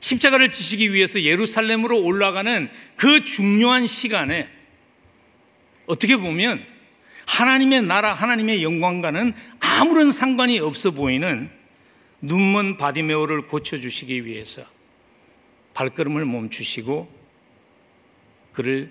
십자가를 0.00 0.50
지시기 0.50 0.92
위해서 0.92 1.22
예루살렘으로 1.22 2.02
올라가는 2.02 2.68
그 2.96 3.22
중요한 3.22 3.86
시간에 3.86 4.55
어떻게 5.86 6.16
보면 6.16 6.64
하나님의 7.26 7.82
나라, 7.82 8.12
하나님의 8.12 8.62
영광과는 8.62 9.34
아무런 9.60 10.12
상관이 10.12 10.58
없어 10.58 10.90
보이는 10.90 11.50
눈먼 12.20 12.76
바디메오를 12.76 13.42
고쳐주시기 13.42 14.24
위해서 14.24 14.62
발걸음을 15.74 16.24
멈추시고 16.24 17.14
그를 18.52 18.90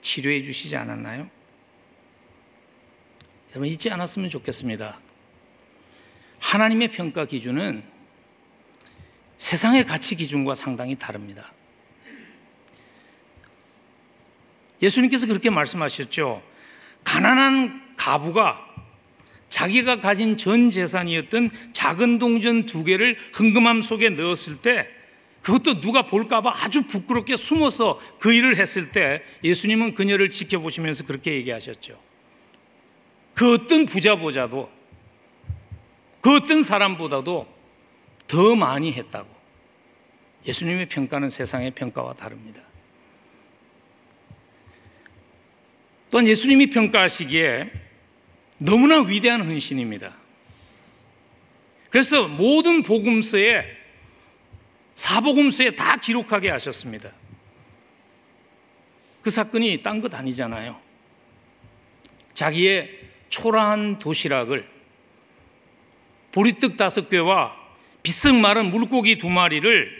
치료해 0.00 0.42
주시지 0.42 0.76
않았나요? 0.76 1.28
여러분 3.50 3.68
잊지 3.68 3.90
않았으면 3.90 4.30
좋겠습니다. 4.30 5.00
하나님의 6.38 6.88
평가 6.88 7.24
기준은 7.24 7.82
세상의 9.38 9.84
가치 9.86 10.14
기준과 10.14 10.54
상당히 10.54 10.94
다릅니다. 10.96 11.52
예수님께서 14.82 15.26
그렇게 15.26 15.50
말씀하셨죠. 15.50 16.42
가난한 17.04 17.94
가부가 17.96 18.64
자기가 19.48 20.00
가진 20.00 20.36
전 20.36 20.70
재산이었던 20.70 21.50
작은 21.72 22.18
동전 22.18 22.66
두 22.66 22.84
개를 22.84 23.16
흥금함 23.32 23.82
속에 23.82 24.10
넣었을 24.10 24.56
때 24.60 24.88
그것도 25.42 25.80
누가 25.80 26.04
볼까봐 26.04 26.52
아주 26.64 26.82
부끄럽게 26.82 27.36
숨어서 27.36 28.00
그 28.18 28.32
일을 28.32 28.56
했을 28.56 28.90
때 28.90 29.22
예수님은 29.42 29.94
그녀를 29.94 30.30
지켜보시면서 30.30 31.04
그렇게 31.04 31.34
얘기하셨죠. 31.34 31.98
그 33.34 33.54
어떤 33.54 33.86
부자보자도 33.86 34.70
그 36.20 36.36
어떤 36.36 36.62
사람보다도 36.62 37.46
더 38.26 38.54
많이 38.56 38.92
했다고. 38.92 39.38
예수님의 40.46 40.86
평가는 40.86 41.30
세상의 41.30 41.70
평가와 41.72 42.14
다릅니다. 42.14 42.60
또한 46.10 46.26
예수님이 46.26 46.70
평가하시기에 46.70 47.70
너무나 48.58 49.00
위대한 49.00 49.42
헌신입니다. 49.42 50.16
그래서 51.90 52.28
모든 52.28 52.82
복음서에 52.82 53.64
사복음서에 54.94 55.72
다 55.72 55.96
기록하게 55.96 56.50
하셨습니다. 56.50 57.12
그 59.22 59.30
사건이 59.30 59.82
딴 59.82 60.00
것 60.00 60.12
아니잖아요. 60.14 60.80
자기의 62.34 62.98
초라한 63.28 63.98
도시락을 63.98 64.68
보리떡 66.32 66.76
다섯 66.76 67.08
개와 67.08 67.54
비쓱 68.02 68.36
마른 68.40 68.70
물고기 68.70 69.18
두 69.18 69.28
마리를 69.28 69.90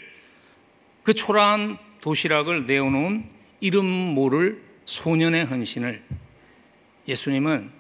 그 1.03 1.15
초라한 1.15 1.79
도시락을 2.01 2.67
내어놓은 2.67 3.29
이름 3.61 3.87
모를 3.87 4.68
소년의 4.89 5.45
헌신을 5.45 6.03
예수님은 7.07 7.71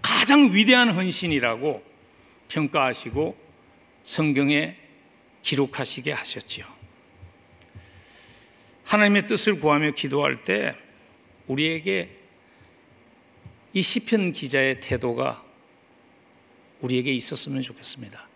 가장 0.00 0.54
위대한 0.54 0.88
헌신이라고 0.88 1.84
평가하시고 2.48 3.36
성경에 4.02 4.74
기록하시게 5.42 6.12
하셨지요. 6.12 6.64
하나님의 8.84 9.26
뜻을 9.26 9.60
구하며 9.60 9.90
기도할 9.90 10.42
때 10.44 10.74
우리에게 11.48 12.08
이 13.74 13.82
시편 13.82 14.32
기자의 14.32 14.80
태도가 14.80 15.44
우리에게 16.80 17.12
있었으면 17.12 17.60
좋겠습니다. 17.60 18.26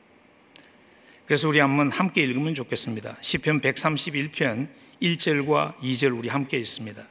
그래서 1.25 1.49
우리 1.49 1.61
한번 1.61 1.91
함께 1.91 2.23
읽으면 2.23 2.55
좋겠습니다. 2.55 3.17
시편 3.23 3.63
131편 3.63 4.69
1절과 5.01 5.79
2절 5.79 6.19
우리 6.19 6.29
함께 6.29 6.59
읽습니다. 6.59 7.07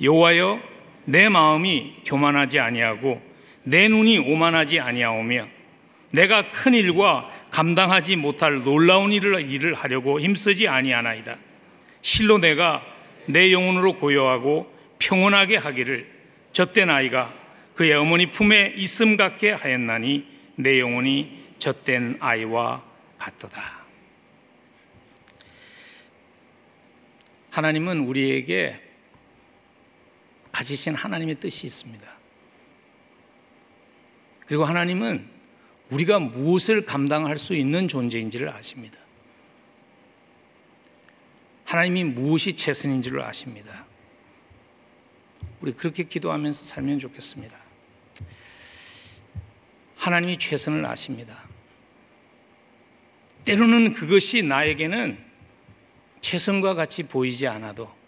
여호와여 0.00 0.60
내 1.04 1.28
마음이 1.28 2.02
교만하지 2.06 2.58
아니하고 2.58 3.20
내 3.64 3.88
눈이 3.88 4.18
오만하지 4.18 4.80
아니하오며 4.80 5.46
내가 6.12 6.50
큰 6.50 6.74
일과 6.74 7.30
감당하지 7.50 8.16
못할 8.16 8.64
놀라운 8.64 9.12
일을 9.12 9.48
일을 9.48 9.74
하려고 9.74 10.20
힘쓰지 10.20 10.66
아니하나이다. 10.68 11.36
실로 12.02 12.38
내가 12.38 12.84
내 13.26 13.52
영혼으로 13.52 13.94
고요하고 13.94 14.74
평온하게 14.98 15.56
하기를 15.56 16.10
젖된 16.52 16.90
아이가 16.90 17.32
그의 17.74 17.92
어머니 17.92 18.26
품에 18.30 18.74
있음 18.76 19.16
같게 19.16 19.52
하였나니 19.52 20.26
내 20.56 20.80
영혼이 20.80 21.38
젖된 21.58 22.16
아이와 22.20 22.82
같도다. 23.18 23.80
하나님은 27.50 28.00
우리에게 28.00 28.89
가지신 30.60 30.94
하나님의 30.94 31.36
뜻이 31.36 31.66
있습니다. 31.66 32.06
그리고 34.46 34.66
하나님은 34.66 35.26
우리가 35.88 36.18
무엇을 36.18 36.84
감당할 36.84 37.38
수 37.38 37.54
있는 37.54 37.88
존재인지를 37.88 38.50
아십니다. 38.50 38.98
하나님이 41.64 42.04
무엇이 42.04 42.56
최선인 42.56 43.00
지를 43.00 43.22
아십니다. 43.22 43.86
우리 45.62 45.72
그렇게 45.72 46.02
기도하면서 46.02 46.66
살면 46.66 46.98
좋겠습니다. 46.98 47.58
하나님이 49.96 50.36
최선을 50.36 50.84
아십니다. 50.84 51.42
때로는 53.46 53.94
그것이 53.94 54.42
나에게는 54.42 55.24
최선과 56.20 56.74
같이 56.74 57.04
보이지 57.04 57.48
않아도 57.48 57.99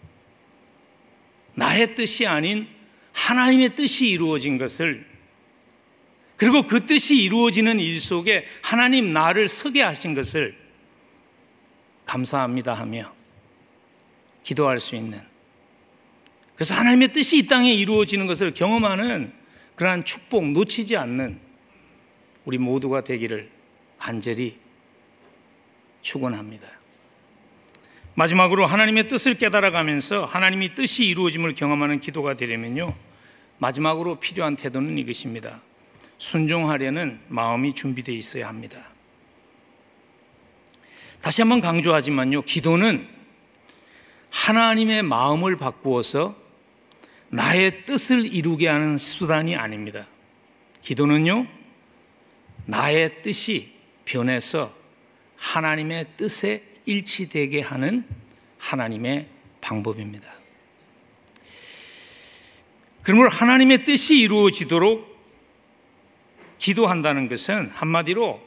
나의 1.55 1.95
뜻이 1.95 2.25
아닌 2.25 2.67
하나님의 3.13 3.69
뜻이 3.69 4.07
이루어진 4.07 4.57
것을 4.57 5.05
그리고 6.35 6.63
그 6.63 6.85
뜻이 6.85 7.15
이루어지는 7.15 7.79
일 7.79 7.99
속에 7.99 8.45
하나님 8.63 9.13
나를 9.13 9.47
서게 9.47 9.81
하신 9.81 10.13
것을 10.13 10.55
감사합니다 12.05 12.73
하며 12.73 13.13
기도할 14.43 14.79
수 14.79 14.95
있는 14.95 15.21
그래서 16.55 16.73
하나님의 16.73 17.13
뜻이 17.13 17.37
이 17.37 17.47
땅에 17.47 17.73
이루어지는 17.73 18.27
것을 18.27 18.53
경험하는 18.53 19.33
그러한 19.75 20.03
축복 20.03 20.51
놓치지 20.51 20.97
않는 20.97 21.39
우리 22.45 22.57
모두가 22.57 23.03
되기를 23.03 23.49
간절히 23.97 24.57
축원합니다. 26.01 26.67
마지막으로 28.15 28.65
하나님의 28.65 29.07
뜻을 29.07 29.35
깨달아가면서 29.35 30.25
하나님이 30.25 30.69
뜻이 30.69 31.05
이루어짐을 31.05 31.55
경험하는 31.55 31.99
기도가 31.99 32.35
되려면요. 32.35 32.95
마지막으로 33.57 34.19
필요한 34.19 34.55
태도는 34.55 34.97
이것입니다. 34.99 35.61
순종하려는 36.17 37.19
마음이 37.27 37.73
준비되어 37.73 38.15
있어야 38.15 38.47
합니다. 38.47 38.77
다시 41.21 41.41
한번 41.41 41.61
강조하지만요. 41.61 42.43
기도는 42.43 43.07
하나님의 44.29 45.03
마음을 45.03 45.55
바꾸어서 45.57 46.35
나의 47.29 47.83
뜻을 47.83 48.25
이루게 48.25 48.67
하는 48.67 48.97
수단이 48.97 49.55
아닙니다. 49.55 50.05
기도는요. 50.81 51.47
나의 52.65 53.21
뜻이 53.21 53.73
변해서 54.05 54.73
하나님의 55.37 56.07
뜻에 56.15 56.72
일치되게 56.85 57.61
하는 57.61 58.05
하나님의 58.57 59.27
방법입니다. 59.61 60.27
그러므로 63.03 63.29
하나님의 63.29 63.83
뜻이 63.83 64.17
이루어지도록 64.19 65.13
기도한다는 66.57 67.27
것은 67.27 67.69
한마디로 67.71 68.41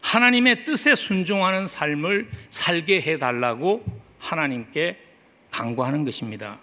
하나님의 0.00 0.62
뜻에 0.64 0.94
순종하는 0.94 1.66
삶을 1.66 2.30
살게 2.48 3.02
해달라고 3.02 3.84
하나님께 4.18 4.96
강구하는 5.50 6.04
것입니다. 6.04 6.58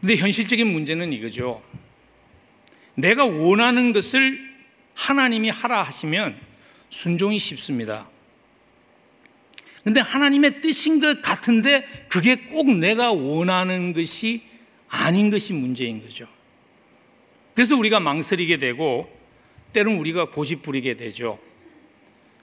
근데 0.00 0.16
현실적인 0.16 0.66
문제는 0.66 1.12
이거죠. 1.12 1.62
내가 2.94 3.24
원하는 3.24 3.92
것을 3.92 4.38
하나님이 4.94 5.50
하라 5.50 5.82
하시면 5.82 6.38
순종이 6.90 7.38
쉽습니다. 7.38 8.08
근데 9.84 10.00
하나님의 10.00 10.62
뜻인 10.62 10.98
것 10.98 11.20
같은데 11.20 11.86
그게 12.08 12.36
꼭 12.36 12.70
내가 12.74 13.12
원하는 13.12 13.92
것이 13.92 14.42
아닌 14.88 15.30
것이 15.30 15.52
문제인 15.52 16.02
거죠. 16.02 16.26
그래서 17.54 17.76
우리가 17.76 18.00
망설이게 18.00 18.56
되고 18.56 19.14
때론 19.72 19.96
우리가 19.96 20.30
고집 20.30 20.62
부리게 20.62 20.94
되죠. 20.94 21.38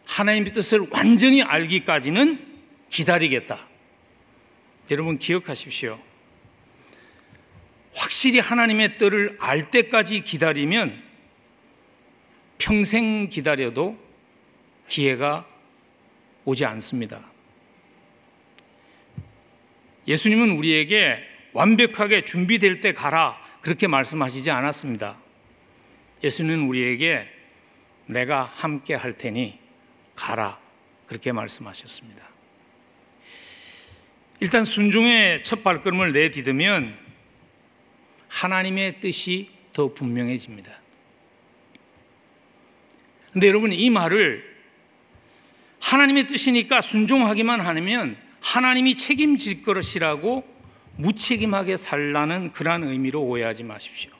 하나님의 0.05 0.51
뜻을 0.51 0.87
완전히 0.91 1.41
알기까지는 1.41 2.45
기다리겠다. 2.89 3.67
여러분 4.91 5.17
기억하십시오. 5.17 5.99
확실히 7.93 8.39
하나님의 8.39 8.97
뜻을 8.97 9.37
알 9.39 9.71
때까지 9.71 10.21
기다리면 10.21 11.01
평생 12.57 13.29
기다려도 13.29 13.97
기회가 14.87 15.47
오지 16.45 16.65
않습니다. 16.65 17.30
예수님은 20.08 20.52
우리에게 20.52 21.24
완벽하게 21.54 22.24
준비될 22.24 22.80
때 22.80 22.93
가라 22.93 23.39
그렇게 23.62 23.88
말씀하시지 23.88 24.49
않았습니다. 24.49 25.18
예수는 26.24 26.68
우리에게 26.68 27.28
내가 28.06 28.43
함께 28.43 28.93
할 28.95 29.14
테니 29.14 29.60
가라 30.16 30.60
그렇게 31.08 31.32
말씀하셨습니다. 31.32 32.30
일단 34.39 34.64
순종의 34.64 35.43
첫 35.43 35.64
발걸음을 35.64 36.14
내디디면 36.14 36.97
하나님의 38.28 38.99
뜻이 38.99 39.49
더 39.74 39.93
분명해집니다. 39.93 40.72
근데 43.34 43.47
여러분 43.47 43.72
이 43.72 43.89
말을 43.89 44.52
하나님의 45.82 46.28
뜻이니까 46.28 46.82
순종하기만 46.82 47.62
하면 47.62 48.18
하나님이 48.41 48.97
책임질 48.97 49.63
것이라고 49.63 50.43
무책임하게 50.97 51.77
살라는 51.77 52.51
그러한 52.51 52.83
의미로 52.83 53.21
오해하지 53.21 53.63
마십시오. 53.63 54.11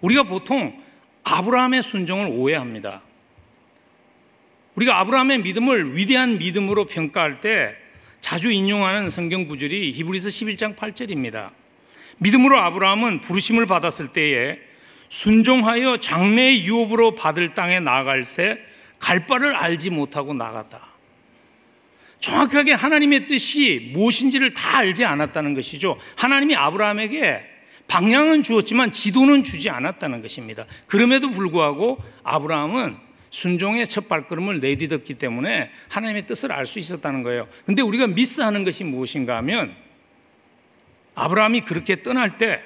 우리가 0.00 0.22
보통 0.22 0.82
아브라함의 1.24 1.82
순종을 1.82 2.28
오해합니다. 2.28 3.02
우리가 4.76 5.00
아브라함의 5.00 5.38
믿음을 5.42 5.96
위대한 5.96 6.38
믿음으로 6.38 6.86
평가할 6.86 7.40
때 7.40 7.74
자주 8.20 8.50
인용하는 8.50 9.10
성경 9.10 9.46
구절이 9.46 9.92
히브리서 9.92 10.28
11장 10.28 10.76
8절입니다. 10.76 11.50
믿음으로 12.18 12.58
아브라함은 12.58 13.20
부르심을 13.20 13.66
받았을 13.66 14.08
때에 14.08 14.58
순종하여 15.08 15.98
장래의 15.98 16.64
유업으로 16.64 17.14
받을 17.14 17.54
땅에 17.54 17.80
나갈새 17.80 18.58
갈 18.98 19.26
바를 19.26 19.54
알지 19.54 19.90
못하고 19.90 20.34
나갔다. 20.34 20.95
정확하게 22.20 22.72
하나님의 22.72 23.26
뜻이 23.26 23.90
무엇인지를 23.92 24.54
다 24.54 24.78
알지 24.78 25.04
않았다는 25.04 25.54
것이죠. 25.54 25.98
하나님이 26.16 26.56
아브라함에게 26.56 27.56
방향은 27.88 28.42
주었지만 28.42 28.92
지도는 28.92 29.42
주지 29.44 29.70
않았다는 29.70 30.22
것입니다. 30.22 30.66
그럼에도 30.86 31.30
불구하고 31.30 31.98
아브라함은 32.24 32.96
순종의 33.30 33.86
첫 33.86 34.08
발걸음을 34.08 34.60
내딛었기 34.60 35.14
때문에 35.14 35.70
하나님의 35.88 36.22
뜻을 36.22 36.52
알 36.52 36.66
수 36.66 36.78
있었다는 36.78 37.22
거예요. 37.22 37.46
근데 37.64 37.82
우리가 37.82 38.06
미스하는 38.06 38.64
것이 38.64 38.82
무엇인가 38.82 39.36
하면 39.38 39.74
아브라함이 41.14 41.60
그렇게 41.62 42.02
떠날 42.02 42.38
때 42.38 42.62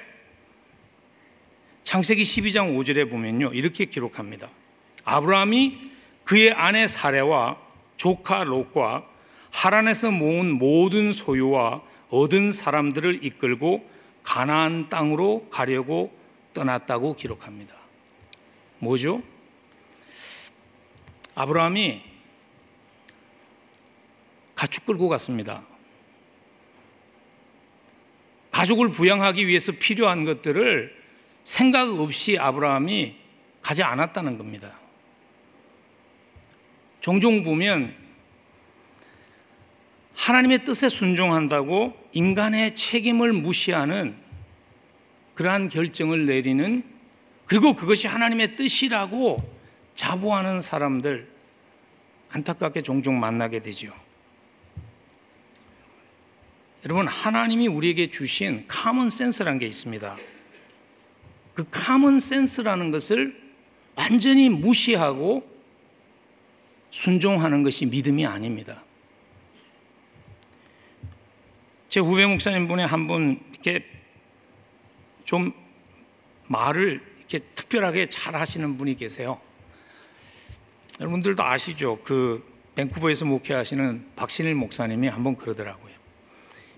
창세기 1.83 2.23
12장 2.23 2.77
5절에 2.77 3.09
보면요. 3.09 3.51
이렇게 3.53 3.85
기록합니다. 3.85 4.49
아브라함이 5.03 5.91
그의 6.23 6.51
아내 6.53 6.87
사레와 6.87 7.57
조카 7.97 8.43
롯과 8.43 9.10
하란에서 9.51 10.11
모은 10.11 10.57
모든 10.57 11.11
소유와 11.11 11.81
얻은 12.09 12.51
사람들을 12.51 13.23
이끌고 13.23 13.89
가나안 14.23 14.89
땅으로 14.89 15.47
가려고 15.49 16.15
떠났다고 16.53 17.15
기록합니다. 17.15 17.73
뭐죠? 18.79 19.21
아브라함이 21.35 22.01
가축 24.55 24.85
끌고 24.85 25.09
갔습니다. 25.09 25.63
가족을 28.51 28.91
부양하기 28.91 29.47
위해서 29.47 29.71
필요한 29.71 30.25
것들을 30.25 30.95
생각 31.43 31.89
없이 31.99 32.37
아브라함이 32.37 33.15
가지 33.61 33.81
않았다는 33.81 34.37
겁니다. 34.37 34.77
종종 36.99 37.43
보면 37.43 38.00
하나님의 40.15 40.63
뜻에 40.63 40.89
순종한다고 40.89 41.93
인간의 42.11 42.75
책임을 42.75 43.33
무시하는 43.33 44.15
그러한 45.33 45.69
결정을 45.69 46.25
내리는 46.25 46.83
그리고 47.45 47.73
그것이 47.73 48.07
하나님의 48.07 48.55
뜻이라고 48.55 49.37
자부하는 49.95 50.61
사람들 50.61 51.29
안타깝게 52.29 52.81
종종 52.81 53.19
만나게 53.19 53.61
되죠. 53.61 53.93
여러분 56.85 57.07
하나님이 57.07 57.67
우리에게 57.67 58.09
주신 58.09 58.65
카먼 58.67 59.09
센스라는 59.09 59.59
게 59.59 59.67
있습니다. 59.67 60.17
그 61.53 61.65
카먼 61.69 62.19
센스라는 62.19 62.91
것을 62.91 63.39
완전히 63.95 64.49
무시하고 64.49 65.47
순종하는 66.89 67.63
것이 67.63 67.85
믿음이 67.85 68.25
아닙니다. 68.25 68.83
제 71.91 71.99
후배 71.99 72.25
목사님 72.25 72.69
분에 72.69 72.85
한 72.85 73.05
분 73.05 73.37
이렇게 73.51 73.85
좀 75.25 75.51
말을 76.47 77.03
이렇게 77.17 77.39
특별하게 77.53 78.05
잘 78.07 78.33
하시는 78.33 78.77
분이 78.77 78.95
계세요. 78.95 79.41
여러분들도 81.01 81.43
아시죠? 81.43 81.99
그 82.05 82.49
밴쿠버에서 82.75 83.25
목회하시는 83.25 84.11
박신일 84.15 84.55
목사님이 84.55 85.09
한번 85.09 85.35
그러더라고요. 85.35 85.93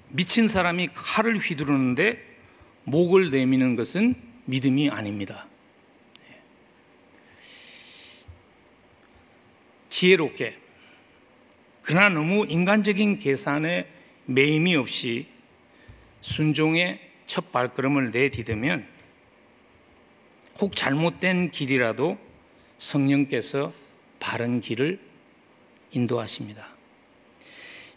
미친 0.10 0.48
사람이 0.48 0.90
칼을 0.96 1.38
휘두르는데 1.38 2.20
목을 2.86 3.30
내미는 3.30 3.76
것은 3.76 4.16
믿음이 4.46 4.90
아닙니다. 4.90 5.46
지혜롭게 9.90 10.58
그러나 11.84 12.10
너무 12.10 12.48
인간적인 12.48 13.20
계산에 13.20 13.88
매임이 14.26 14.76
없이 14.76 15.28
순종의 16.22 17.00
첫 17.26 17.52
발걸음을 17.52 18.12
내디디면 18.12 18.88
혹 20.60 20.76
잘못된 20.76 21.52
길이라도 21.52 22.18
성령께서 22.78 23.74
바른 24.20 24.60
길을 24.60 25.00
인도하십니다. 25.92 26.68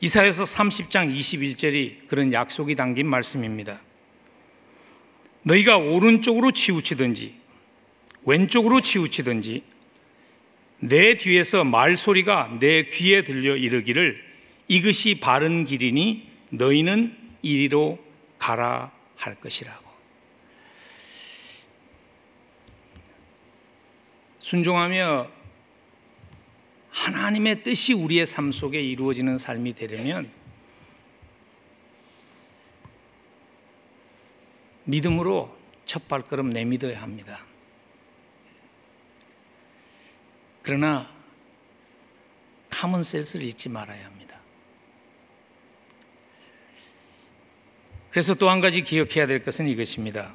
이사에서 0.01 0.45
30장 0.45 1.15
21절이 1.15 2.09
그런 2.09 2.33
약속이 2.33 2.75
담긴 2.75 3.07
말씀입니다. 3.07 3.81
너희가 5.43 5.79
오른쪽으로 5.79 6.51
치우치든지 6.51 7.35
왼쪽으로 8.25 8.81
치우치든지 8.81 9.63
내 10.81 11.17
뒤에서 11.17 11.65
말소리가 11.65 12.59
내 12.61 12.83
귀에 12.83 13.23
들려 13.23 13.57
이르기를 13.57 14.26
이것이 14.69 15.21
바른 15.21 15.65
길이니 15.65 16.31
너희는 16.51 17.17
이리로 17.43 17.99
가라 18.39 18.93
할 19.17 19.35
것이라고. 19.37 19.87
순종하며 24.39 25.31
하나님의 26.91 27.63
뜻이 27.63 27.93
우리의 27.93 28.27
삶 28.27 28.53
속에 28.53 28.81
이루어지는 28.81 29.39
삶이 29.39 29.75
되려면 29.75 30.31
믿음으로 34.85 35.57
첫 35.85 36.09
발걸음 36.09 36.51
내믿어야 36.51 37.03
합니다. 37.03 37.41
그러나 40.63 41.09
카몬센스를 42.71 43.45
잊지 43.47 43.69
말아야 43.69 44.05
합니다. 44.05 44.41
그래서 48.17 48.33
또 48.33 48.49
한 48.49 48.63
가지 48.63 48.81
기억해야 48.81 49.27
될 49.27 49.45
것은 49.45 49.69
이것입니다. 49.69 50.33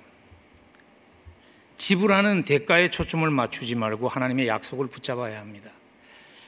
지불하는 1.77 2.43
대가에 2.43 2.89
초점을 2.89 3.27
맞추지 3.31 3.73
말고 3.73 4.07
하나님의 4.07 4.47
약속을 4.47 4.85
붙잡아야 4.85 5.39
합니다. 5.39 5.71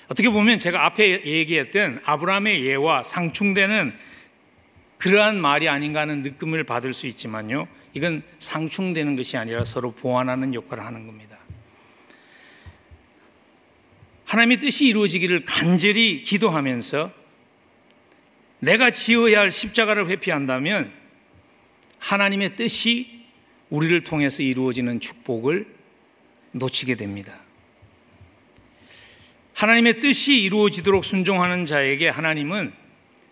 어떻게 0.09 0.29
보면 0.29 0.59
제가 0.59 0.85
앞에 0.85 1.25
얘기했던 1.25 2.01
아브라함의 2.05 2.63
예와 2.63 3.01
상충되는 3.01 3.95
그러한 4.99 5.41
말이 5.41 5.67
아닌가 5.67 6.01
하는 6.01 6.21
느낌을 6.21 6.65
받을 6.65 6.93
수 6.93 7.07
있지만요. 7.07 7.67
이건 7.95 8.21
상충되는 8.37 9.15
것이 9.15 9.35
아니라 9.35 9.65
서로 9.65 9.89
보완하는 9.89 10.53
역할을 10.53 10.85
하는 10.85 11.07
겁니다. 11.07 11.39
하나님의 14.25 14.59
뜻이 14.59 14.85
이루어지기를 14.85 15.45
간절히 15.45 16.21
기도하면서 16.21 17.11
내가 18.59 18.91
지어야 18.91 19.39
할 19.39 19.49
십자가를 19.49 20.09
회피한다면 20.09 21.01
하나님의 22.03 22.57
뜻이 22.57 23.23
우리를 23.69 24.03
통해서 24.03 24.43
이루어지는 24.43 24.99
축복을 24.99 25.65
놓치게 26.51 26.95
됩니다. 26.95 27.33
하나님의 29.55 30.01
뜻이 30.01 30.41
이루어지도록 30.41 31.05
순종하는 31.05 31.65
자에게 31.65 32.09
하나님은 32.09 32.73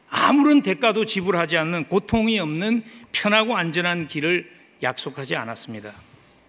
아무런 0.09 0.61
대가도 0.61 1.05
지불하지 1.05 1.57
않는 1.57 1.85
고통이 1.85 2.39
없는 2.39 2.83
편하고 3.11 3.57
안전한 3.57 4.07
길을 4.07 4.49
약속하지 4.81 5.35
않았습니다. 5.35 5.93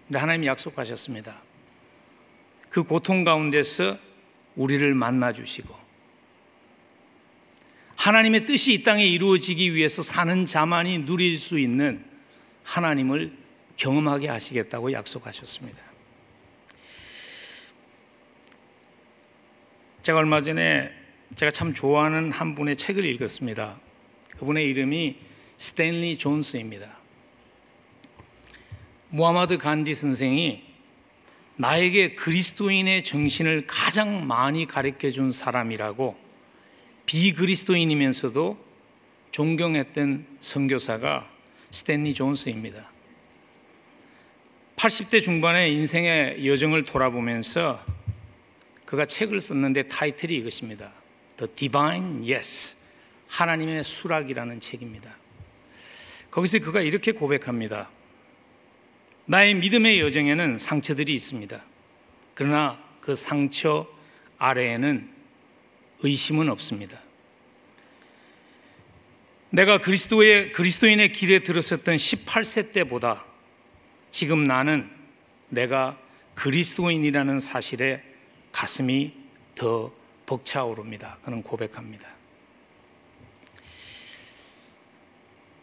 근데 0.07 0.19
하나님이 0.19 0.47
약속하셨습니다. 0.47 1.35
그 2.69 2.83
고통 2.83 3.23
가운데서 3.23 3.97
우리를 4.55 4.93
만나 4.95 5.33
주시고 5.33 5.75
하나님의 7.97 8.45
뜻이 8.45 8.73
이 8.73 8.83
땅에 8.83 9.05
이루어지기 9.05 9.75
위해서 9.75 10.01
사는 10.01 10.45
자만이 10.45 11.05
누릴 11.05 11.37
수 11.37 11.59
있는 11.59 12.12
하나님을 12.63 13.37
경험하게 13.77 14.29
하시겠다고 14.29 14.91
약속하셨습니다. 14.91 15.81
제가 20.03 20.19
얼마 20.19 20.41
전에 20.41 20.91
제가 21.35 21.49
참 21.51 21.73
좋아하는 21.73 22.31
한 22.31 22.55
분의 22.55 22.75
책을 22.75 23.05
읽었습니다. 23.05 23.79
그분의 24.37 24.69
이름이 24.69 25.17
스탠리 25.57 26.17
존스입니다. 26.17 26.97
무하마드 29.09 29.57
간디 29.57 29.93
선생이 29.93 30.63
나에게 31.55 32.15
그리스도인의 32.15 33.03
정신을 33.03 33.67
가장 33.67 34.27
많이 34.27 34.65
가르쳐 34.65 35.09
준 35.09 35.31
사람이라고 35.31 36.17
비그리스도인이면서도 37.05 38.57
존경했던 39.31 40.37
선교사가 40.39 41.32
스탠리 41.73 42.13
존스입니다. 42.13 42.91
80대 44.75 45.23
중반의 45.23 45.73
인생의 45.73 46.47
여정을 46.47 46.83
돌아보면서 46.83 47.83
그가 48.85 49.05
책을 49.05 49.39
썼는데 49.39 49.87
타이틀이 49.87 50.35
이것입니다. 50.35 50.91
The 51.37 51.51
Divine 51.55 52.31
Yes. 52.31 52.75
하나님의 53.27 53.83
수락이라는 53.83 54.59
책입니다. 54.59 55.17
거기서 56.29 56.59
그가 56.59 56.81
이렇게 56.81 57.11
고백합니다. 57.11 57.89
나의 59.25 59.55
믿음의 59.55 59.99
여정에는 59.99 60.59
상처들이 60.59 61.11
있습니다. 61.15 61.59
그러나 62.35 62.79
그 63.01 63.15
상처 63.15 63.87
아래에는 64.37 65.09
의심은 66.03 66.49
없습니다. 66.49 66.99
내가 69.53 69.77
그리스도의 69.77 70.51
그리스도인의 70.51 71.11
길에 71.11 71.37
들었었던 71.37 71.95
18세 71.95 72.73
때보다 72.73 73.23
지금 74.09 74.45
나는 74.45 74.89
내가 75.49 75.95
그리스도인이라는 76.33 77.39
사실에 77.39 78.01
가슴이 78.51 79.13
더 79.53 79.93
벅차오릅니다. 80.25 81.19
그는 81.21 81.43
고백합니다. 81.43 82.07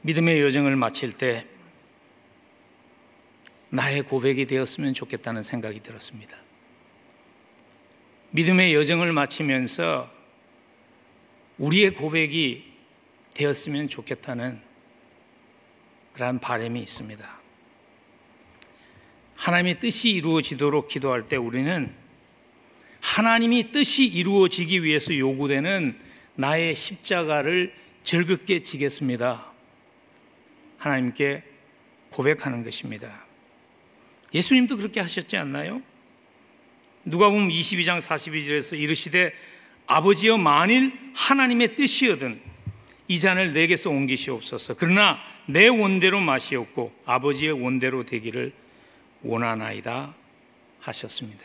믿음의 0.03 0.41
여정을 0.41 0.77
마칠 0.77 1.19
때 1.19 1.47
나의 3.71 4.03
고백이 4.03 4.47
되었으면 4.47 4.95
좋겠다는 4.95 5.43
생각이 5.43 5.81
들었습니다. 5.81 6.37
믿음의 8.31 8.73
여정을 8.73 9.13
마치면서 9.13 10.09
우리의 11.59 11.95
고백이 11.95 12.70
되었으면 13.41 13.89
좋겠다는 13.89 14.61
그러한 16.13 16.41
바람이 16.41 16.79
있습니다. 16.81 17.41
하나님의 19.37 19.79
뜻이 19.79 20.11
이루어지도록 20.11 20.89
기도할 20.89 21.27
때 21.27 21.37
우리는 21.37 21.95
하나님이 23.01 23.71
뜻이 23.71 24.05
이루어지기 24.05 24.83
위해서 24.83 25.17
요구되는 25.17 25.99
나의 26.35 26.75
십자가를 26.75 27.75
즐겁게 28.05 28.61
지겠습니다. 28.61 29.51
하나님께 30.77 31.43
고백하는 32.11 32.63
것입니다. 32.63 33.25
예수님도 34.35 34.77
그렇게 34.77 35.01
하셨지 35.01 35.39
않나요? 35.39 35.83
누가 37.07 37.31
보면 37.31 37.49
22장 37.49 38.03
42절에서 38.03 38.79
이르시되 38.79 39.33
아버지여 39.87 40.37
만일 40.37 40.93
하나님의 41.15 41.75
뜻이여든 41.75 42.50
이 43.11 43.19
잔을 43.19 43.53
내게서 43.53 43.91
옮기시옵소서. 43.91 44.75
그러나 44.75 45.19
내 45.47 45.67
원대로 45.67 46.21
마시옵고 46.21 46.93
아버지의 47.05 47.51
원대로 47.61 48.05
되기를 48.05 48.53
원하나이다 49.25 50.15
하셨습니다. 50.79 51.45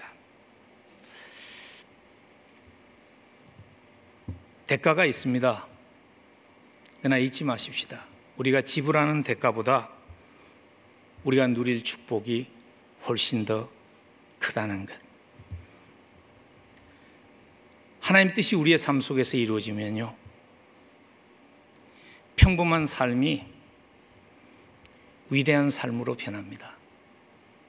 대가가 4.67 5.05
있습니다. 5.05 5.67
그러나 6.99 7.17
잊지 7.17 7.43
마십시다. 7.43 8.05
우리가 8.37 8.61
지불하는 8.61 9.23
대가보다 9.23 9.89
우리가 11.23 11.47
누릴 11.47 11.83
축복이 11.83 12.45
훨씬 13.07 13.43
더 13.43 13.71
크다는 14.37 14.85
것. 14.85 14.95
하나님 18.01 18.31
뜻이 18.35 18.55
우리의 18.55 18.77
삶 18.77 19.01
속에서 19.01 19.35
이루어지면요. 19.35 20.24
평범한 22.35 22.85
삶이 22.85 23.45
위대한 25.29 25.69
삶으로 25.69 26.15
변합니다. 26.15 26.75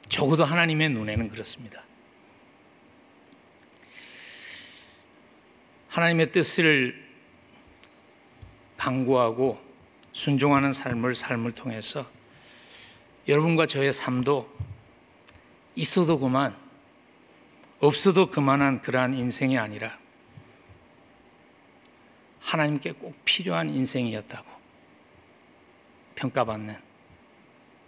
적어도 0.09 0.45
하나님의 0.45 0.91
눈에는 0.91 1.29
그렇습니다. 1.29 1.83
하나님의 5.89 6.31
뜻을 6.31 7.07
강구하고 8.77 9.59
순종하는 10.13 10.73
삶을 10.73 11.15
삶을 11.15 11.53
통해서 11.53 12.07
여러분과 13.27 13.67
저의 13.67 13.93
삶도 13.93 14.55
있어도 15.75 16.19
그만, 16.19 16.57
없어도 17.81 18.31
그만한 18.31 18.81
그러한 18.81 19.15
인생이 19.15 19.59
아니라 19.59 19.99
하나님께 22.41 22.93
꼭 22.93 23.15
필요한 23.25 23.71
인생이었다고 23.71 24.56
평가받는, 26.17 26.77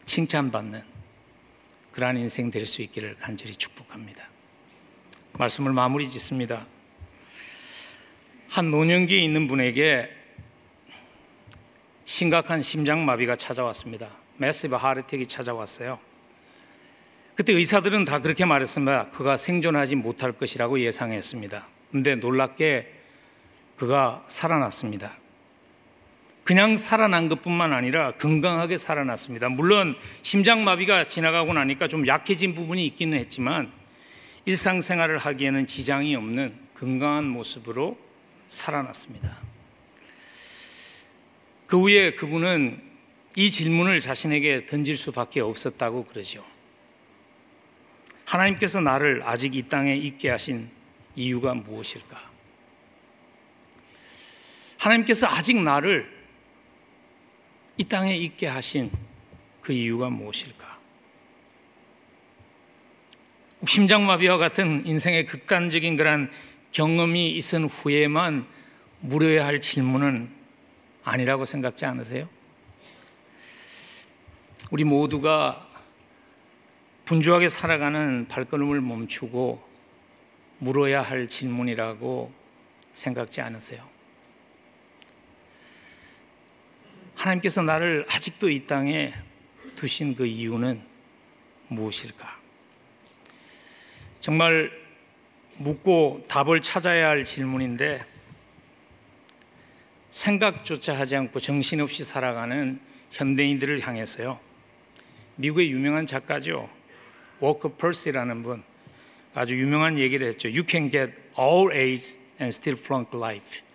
칭찬받는 0.05 0.83
그러한 1.93 2.17
인생 2.17 2.51
될 2.51 2.65
수 2.65 2.81
있기를 2.83 3.17
간절히 3.17 3.55
축복합니다. 3.55 4.29
말씀을 5.33 5.73
마무리 5.73 6.09
짓습니다. 6.09 6.67
한 8.49 8.71
노년기에 8.71 9.19
있는 9.19 9.47
분에게 9.47 10.11
심각한 12.05 12.63
심장마비가 12.63 13.37
찾아왔습니다. 13.37 14.11
매시브 14.39 14.77
하르텍이 14.77 15.27
찾아왔어요. 15.27 15.99
그때 17.35 17.53
의사들은 17.53 18.05
다 18.05 18.21
그렇게 18.21 18.45
말했습니다. 18.45 19.11
그가 19.11 19.37
생존하지 19.37 19.97
못할 19.97 20.33
것이라고 20.33 20.81
예상했습니다. 20.81 21.69
근데 21.93 22.15
놀랍게 22.17 22.95
그가 23.77 24.25
살아났습니다. 24.29 25.17
그냥 26.49 26.79
살아난 26.79 27.29
것뿐만 27.29 27.75
아니라 27.75 28.13
건강하게 28.13 28.79
살아났습니다. 28.79 29.51
물론 29.51 29.95
심장마비가 30.23 31.07
지나가고 31.07 31.53
나니까 31.53 31.89
좀 31.89 32.07
약해진 32.07 32.55
부분이 32.55 32.87
있기는 32.87 33.19
했지만 33.19 33.71
일상생활을 34.47 35.19
하기에는 35.19 35.67
지장이 35.67 36.15
없는 36.17 36.59
건강한 36.73 37.27
모습으로 37.27 37.99
살아났습니다. 38.47 39.37
그 41.67 41.79
후에 41.79 42.15
그분은 42.15 42.81
이 43.37 43.51
질문을 43.51 44.01
자신에게 44.01 44.65
던질 44.65 44.97
수밖에 44.97 45.41
없었다고 45.41 46.07
그러죠. 46.07 46.43
하나님께서 48.25 48.81
나를 48.81 49.21
아직 49.23 49.55
이 49.55 49.63
땅에 49.65 49.95
있게 49.95 50.31
하신 50.31 50.71
이유가 51.15 51.53
무엇일까? 51.53 52.19
하나님께서 54.79 55.27
아직 55.27 55.61
나를 55.61 56.17
이 57.79 57.85
땅에 57.85 58.17
있게 58.17 58.49
하신 58.49 58.91
그 59.63 59.73
이유가 59.73 60.11
무엇일까? 60.11 60.79
심장마비와 63.65 64.37
같은 64.37 64.85
인생의 64.85 65.27
극단적인 65.27 65.97
그런 65.97 66.31
경험이 66.73 67.31
있은 67.31 67.65
후에만 67.65 68.47
물어야 69.01 69.47
할 69.47 69.61
질문은 69.61 70.29
아니라고 71.05 71.45
생각지 71.45 71.87
않으세요? 71.87 72.29
우리 74.71 74.83
모두가 74.83 75.67
분주하게 77.05 77.49
살아가는 77.49 78.27
발걸음을 78.29 78.81
멈추고 78.81 79.63
물어야 80.59 81.01
할 81.01 81.29
질문이라고 81.29 82.33
생각지 82.93 83.41
않으세요? 83.41 83.98
하나님께서 87.19 87.63
나를 87.63 88.07
아직도 88.09 88.49
이 88.49 88.65
땅에 88.65 89.13
두신 89.75 90.15
그 90.15 90.25
이유는 90.25 90.81
무엇일까? 91.67 92.39
정말 94.21 94.71
묻고 95.57 96.25
답을 96.29 96.61
찾아야 96.61 97.09
할 97.09 97.25
질문인데 97.25 98.05
생각조차 100.13 100.97
하지 100.97 101.17
않고 101.17 101.41
정신없이 101.41 102.05
살아가는 102.05 102.81
현대인들을 103.11 103.81
향해서요. 103.81 104.39
미국의 105.37 105.73
유명한 105.73 106.07
작가죠. 106.07 106.71
워커 107.41 107.75
퍼시라는 107.75 108.45
분 108.45 108.63
아주 109.35 109.57
유명한 109.57 109.99
얘기를 109.99 110.27
했죠. 110.29 110.49
You 110.49 110.65
can 110.67 110.89
get 110.91 111.13
all 111.37 111.73
A's 111.73 112.17
and 112.41 112.55
still 112.55 112.81
flunk 112.81 113.17
life. 113.17 113.68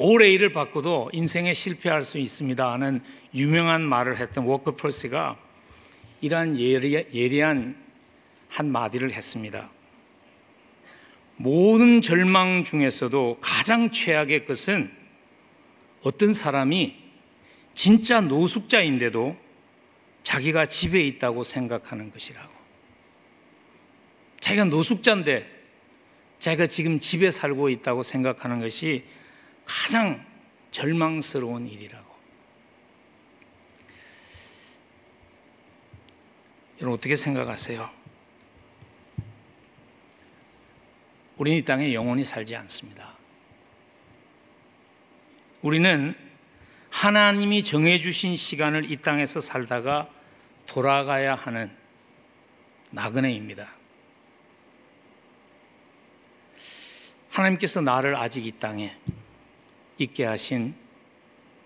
All 0.00 0.22
A를 0.22 0.52
받고도 0.52 1.10
인생에 1.12 1.54
실패할 1.54 2.02
수 2.02 2.18
있습니다 2.18 2.72
하는 2.72 3.02
유명한 3.34 3.82
말을 3.82 4.18
했던 4.18 4.44
워커 4.44 4.74
퍼시가 4.74 5.38
이러한 6.20 6.58
예리한 6.58 7.76
한 8.48 8.70
마디를 8.70 9.12
했습니다. 9.12 9.70
모든 11.36 12.00
절망 12.00 12.62
중에서도 12.62 13.38
가장 13.40 13.90
최악의 13.90 14.44
것은 14.44 14.92
어떤 16.02 16.32
사람이 16.34 16.96
진짜 17.74 18.20
노숙자인데도 18.20 19.36
자기가 20.22 20.66
집에 20.66 21.04
있다고 21.06 21.42
생각하는 21.42 22.10
것이라고. 22.10 22.52
자기가 24.40 24.66
노숙자인데 24.66 25.50
자기가 26.38 26.66
지금 26.66 26.98
집에 26.98 27.30
살고 27.30 27.70
있다고 27.70 28.02
생각하는 28.02 28.60
것이 28.60 29.04
가장 29.64 30.24
절망스러운 30.70 31.68
일이라고. 31.68 32.12
여러분 36.80 36.98
어떻게 36.98 37.14
생각하세요? 37.14 37.88
우리는 41.36 41.58
이 41.58 41.64
땅에 41.64 41.94
영원히 41.94 42.24
살지 42.24 42.56
않습니다. 42.56 43.12
우리는 45.60 46.14
하나님이 46.90 47.62
정해주신 47.62 48.36
시간을 48.36 48.90
이 48.90 48.96
땅에서 48.96 49.40
살다가 49.40 50.08
돌아가야 50.66 51.34
하는 51.34 51.74
나그네입니다. 52.90 53.68
하나님께서 57.30 57.80
나를 57.80 58.14
아직 58.16 58.46
이 58.46 58.52
땅에 58.52 58.96
있게 60.02 60.24
하신 60.24 60.74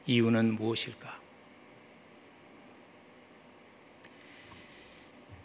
이유는 0.07 0.55
무엇일까? 0.55 1.17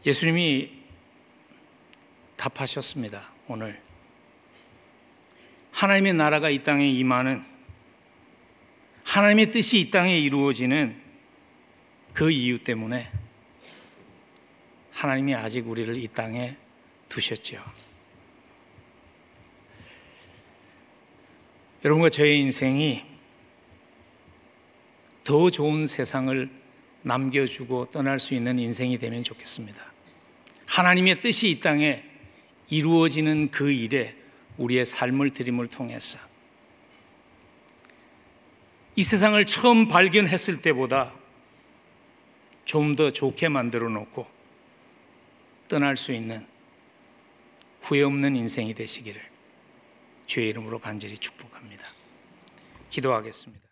예수님이 0.05 0.71
답하셨습니다. 2.37 3.31
오늘 3.47 3.79
하나님의 5.71 6.13
나라가 6.13 6.49
이 6.49 6.63
땅에 6.63 6.89
임하는 6.89 7.43
하나님의 9.03 9.51
뜻이 9.51 9.79
이 9.79 9.91
땅에 9.91 10.17
이루어지는 10.17 10.99
그 12.13 12.31
이유 12.31 12.57
때문에 12.59 13.11
하나님이 14.91 15.35
아직 15.35 15.67
우리를 15.67 15.95
이 15.97 16.07
땅에 16.07 16.55
두셨지요. 17.09 17.63
여러분과 21.84 22.09
저의 22.09 22.39
인생이 22.39 23.03
더 25.23 25.49
좋은 25.49 25.86
세상을 25.86 26.49
남겨주고 27.03 27.89
떠날 27.91 28.19
수 28.19 28.34
있는 28.34 28.59
인생이 28.59 28.97
되면 28.97 29.23
좋겠습니다. 29.23 29.82
하나님의 30.67 31.21
뜻이 31.21 31.49
이 31.49 31.59
땅에 31.59 32.03
이루어지는 32.69 33.49
그 33.51 33.71
일에 33.71 34.15
우리의 34.57 34.86
삶을 34.86 35.32
드림을 35.32 35.67
통해서 35.67 36.19
이 38.95 39.03
세상을 39.03 39.43
처음 39.45 39.88
발견했을 39.88 40.61
때보다 40.61 41.13
좀 42.65 42.95
더 42.95 43.11
좋게 43.11 43.49
만들어 43.49 43.89
놓고 43.89 44.25
떠날 45.67 45.97
수 45.97 46.13
있는 46.13 46.45
후회 47.82 48.03
없는 48.03 48.36
인생이 48.36 48.73
되시기를 48.73 49.21
주의 50.25 50.49
이름으로 50.49 50.79
간절히 50.79 51.17
축복합니다. 51.17 51.51
기도하겠습니다. 52.91 53.70